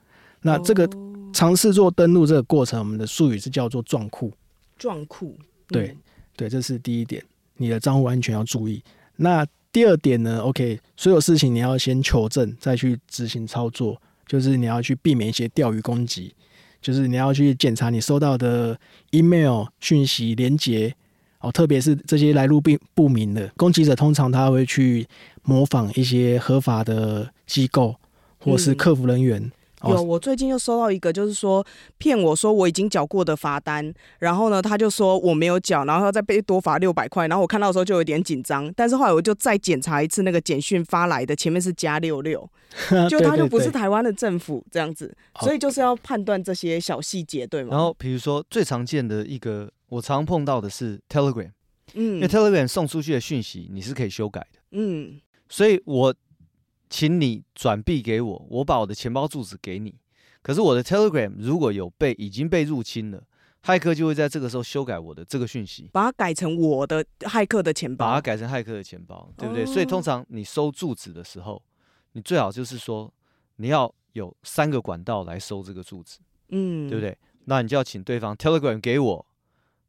[0.42, 0.90] 那这个
[1.32, 4.34] 尝试做登录这个过程，我们的术语是叫做撞库。
[4.76, 5.96] 撞库，对
[6.36, 7.24] 对，这是第一点，
[7.58, 8.84] 你的账户安全要注意。
[9.16, 16.34] 那第二点呢？OK，所有事情你要先求证，再去执行操作，就是你要去避免一些钓鱼攻击，
[16.82, 18.78] 就是你要去检查你收到的
[19.12, 20.96] email 讯息连结。
[21.44, 25.06] 哦，特别是这些来路不不明的攻击者，通常他会去
[25.44, 27.94] 模仿一些合法的机构
[28.40, 29.42] 或是客服人员。
[29.42, 29.52] 嗯
[29.86, 31.62] 有，我最近又收到一个，就是说
[31.98, 42.50] 骗我说我已经缴过的罚单，然后呢，他就说我没有缴，然后要再被多罚六百块，然后我看到的时候就有点紧张，但是后来我就再检查一次那个简讯发来的，前面是加六六，
[43.12, 47.72] 就他就不是台湾的政府这样子，所以就是要判断这些小细节，对吗？
[47.72, 49.70] 然后比如说最常见的一个。
[49.94, 51.52] 我常碰到的是 Telegram，
[51.94, 56.16] 嗯，因为 Telegram 送出去的讯息你是可以修改的，嗯，所以我
[56.90, 59.94] 请你转币给我，我把我的钱包住址给你，
[60.42, 63.24] 可是我的 Telegram 如果有被已经被入侵了，
[63.64, 69.64] 骇客就会在这个时候修改我的这个讯息，把它改成我的骇客的钱包，把它改成骇客的钱包，对不对？
[69.64, 71.62] 哦，所以通常你收住址的时候，
[72.14, 73.14] 你最好就是说，
[73.58, 76.18] 你要有三个管道来收这个住址，
[76.50, 77.16] 嗯，对不对？
[77.46, 79.26] 那你就要请对方 Telegram 给我，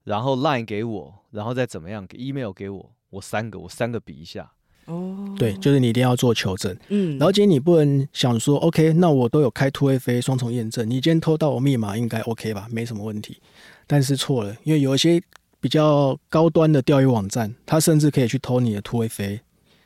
[0.05, 4.53] 然后 Line 给我，然后再怎么样给 Email 给我，我三个，我三个比一下。
[4.87, 6.77] 哦，对，就是你一定要做求证。
[6.89, 12.69] 嗯，然后今天你不能想说，OK，那我都有开 2FA 双重验证，你今天偷到我密码应该 OK 吧？
[12.71, 13.41] 没什么问题。
[13.87, 15.23] 但是错了，因为有一些
[15.59, 19.41] 比较高端的钓鱼网站，它甚至可以去偷你的 2FA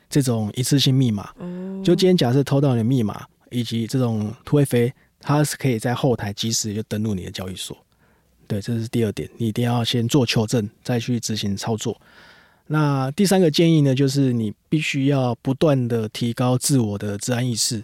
[0.09, 1.29] 这种一次性密码。
[1.37, 4.91] 哦，就今天假设偷到你的密码以及这种 2FA，
[5.21, 7.77] 它是可以在后台及时就登录你的交易所。
[8.49, 11.95] 对，这是第二点，你一定要先做求证，再去执行操作。
[12.65, 17.83] 那第三个建议呢，就是你必须要不断的提高自我的治安意识，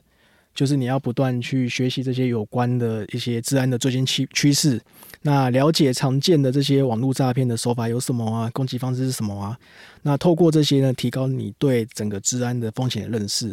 [0.56, 4.82] 就是你要不断去学习这些有关的一些治安的最新趋趋势，
[5.22, 9.56] 那了解常见的这些网络诈骗的手法有什么啊，攻击方式是什么啊？
[10.02, 13.50] 那透过这些呢，提高你对整个治安的风险的认识，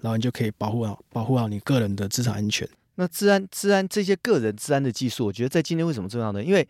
[0.00, 2.68] 然后你就可以保护好保护好你个人的资产安全。
[2.96, 6.44] 那治安治安这些个人治安的技术，我觉得在今天为什么重要呢？
[6.44, 6.68] 因为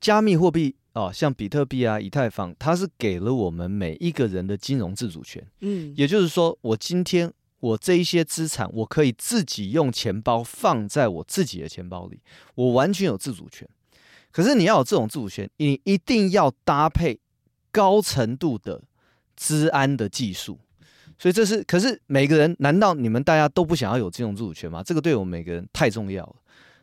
[0.00, 0.76] 加密货币。
[0.94, 5.42] 哦，像比特币啊、以太坊，它是给了我们每一个人的金融自主权。
[5.60, 12.20] 嗯，也就是说，我今天我这一些资产，我可以自己用钱包放在我自己的钱包里，
[12.56, 13.66] 我完全有自主权。
[14.30, 17.18] 可是你要有这种自主权，你一定要搭配
[17.70, 18.82] 高程度的
[19.34, 20.58] 治安的技术。
[21.22, 24.82] 所以这是，可是每个人，难道你们大家都不想要有金融自主权吗？
[24.82, 26.34] 这个对我们每个人太重要了。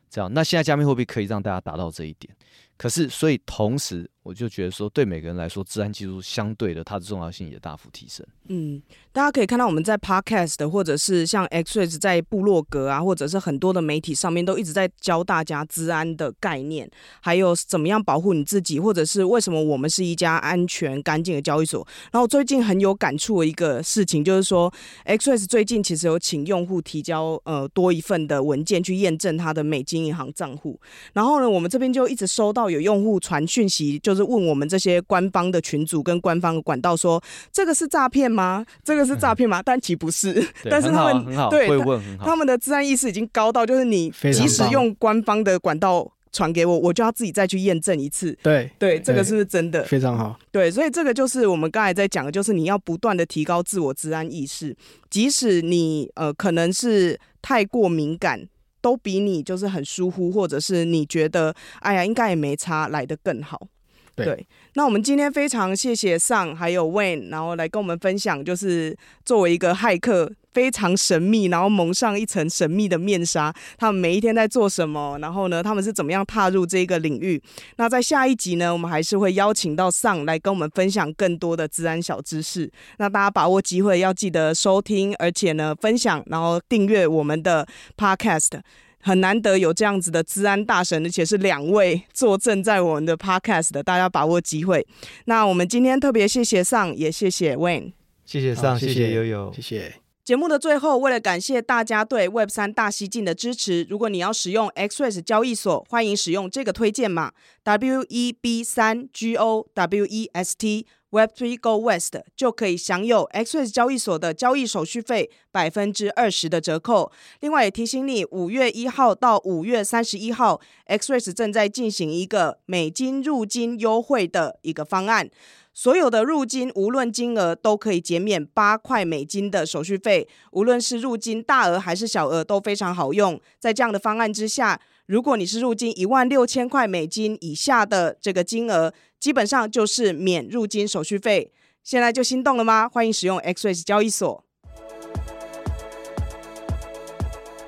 [0.09, 2.33] 这样，那现在加密货币可以让大家达到这一点。
[2.79, 8.25] 可是，所以同时，我就觉得说，对每个人来说，治安技术相对的，它的重要性也大幅提升。
[8.47, 21.85] 嗯，大家可以看到我们在 Podcast 或者是像 XRES 在部落格啊，或者是很多的媒体上面，都一直在教大家治安的概念，还有怎么样保护你自己，或者是为什么我们是一家安全干净的交易所。
[22.13, 24.73] 然后最近很有感触的一个事情，就是说
[25.05, 30.79] XRES 最近其实有请用户提交呃多一份的文件去验证他的美金银行账户。
[31.11, 38.65] 然后呢，我们这边就一直收到有用户传讯息，就是问我们这些官方的群组跟官方的管道说，这个是诈骗吗？
[38.83, 39.61] 这个是诈骗吗？
[39.63, 40.45] 但其不是。
[40.69, 42.17] 但是他们对，会问。
[42.19, 48.37] 他们的治安意识已经高到，就是你即使用官方的管道传给我，我就要自己再去验证一次。
[48.43, 49.83] 对对，这个是不是真的？
[49.83, 50.37] 非常好。
[50.51, 54.75] 对，所以这个就是我们刚才在讲的，就是你要不断的提高自我治安意识，
[55.09, 58.47] 即使你呃可能是太过敏感。
[58.81, 63.67] 都比你就是很疏忽，或者是你觉得哎呀应该也没差来的更好。
[64.15, 77.41] 对，那我们今天非常谢谢 Sun 还有 Wayne，然后来跟我们分享，就是作为一个骇客，非常神秘，然后蒙上一层神秘的面纱，他们每一天在做什么，然后呢，他们是怎么样踏入这个领域？
[77.77, 82.71] 那在下一集呢，我们还是会邀请到 Sun 来跟我们分享更多的治安小知识。
[82.97, 88.61] 那大家把握机会，要记得收听，而且呢，分享，然后订阅我们的 Podcast。
[89.01, 94.85] 很难得有这样子的治安大神，而且是两位坐镇在我们的 Podcast 的，大家把握机会。
[95.23, 97.93] 那我们今天特别谢谢 Sun，也谢谢 Wayne，
[98.25, 100.08] 谢谢 Sun，谢谢悠悠，谢谢。
[100.29, 107.31] 节目的最后，为了感谢大家对 Web 三大西进的支持，如果你要使用 x r e s 交易所，欢迎使用这个推荐码
[107.63, 110.85] W E B 三 G O W E S T。
[111.09, 117.11] Web3 Go West 就可以享有 x r e s 交易所的交易手续费百分之二十的折扣。
[117.39, 125.27] 另外也提醒你，五月一号到五月三十一号 x r e s 正在进行一个美金入金优惠的一个方案。
[125.73, 130.27] 所有的入金，无论金额都可以减免八块美金的手续费。
[130.51, 133.39] 无论是入金大额还是小额，都非常好用。
[133.59, 141.53] 在这样的方案之下，如果你是入金一万六千块美金以下的这个金额，基本上就是免入金手续费。
[141.81, 142.89] 现在就心动了吗？
[142.89, 144.43] 欢迎使用 XREX 交易所。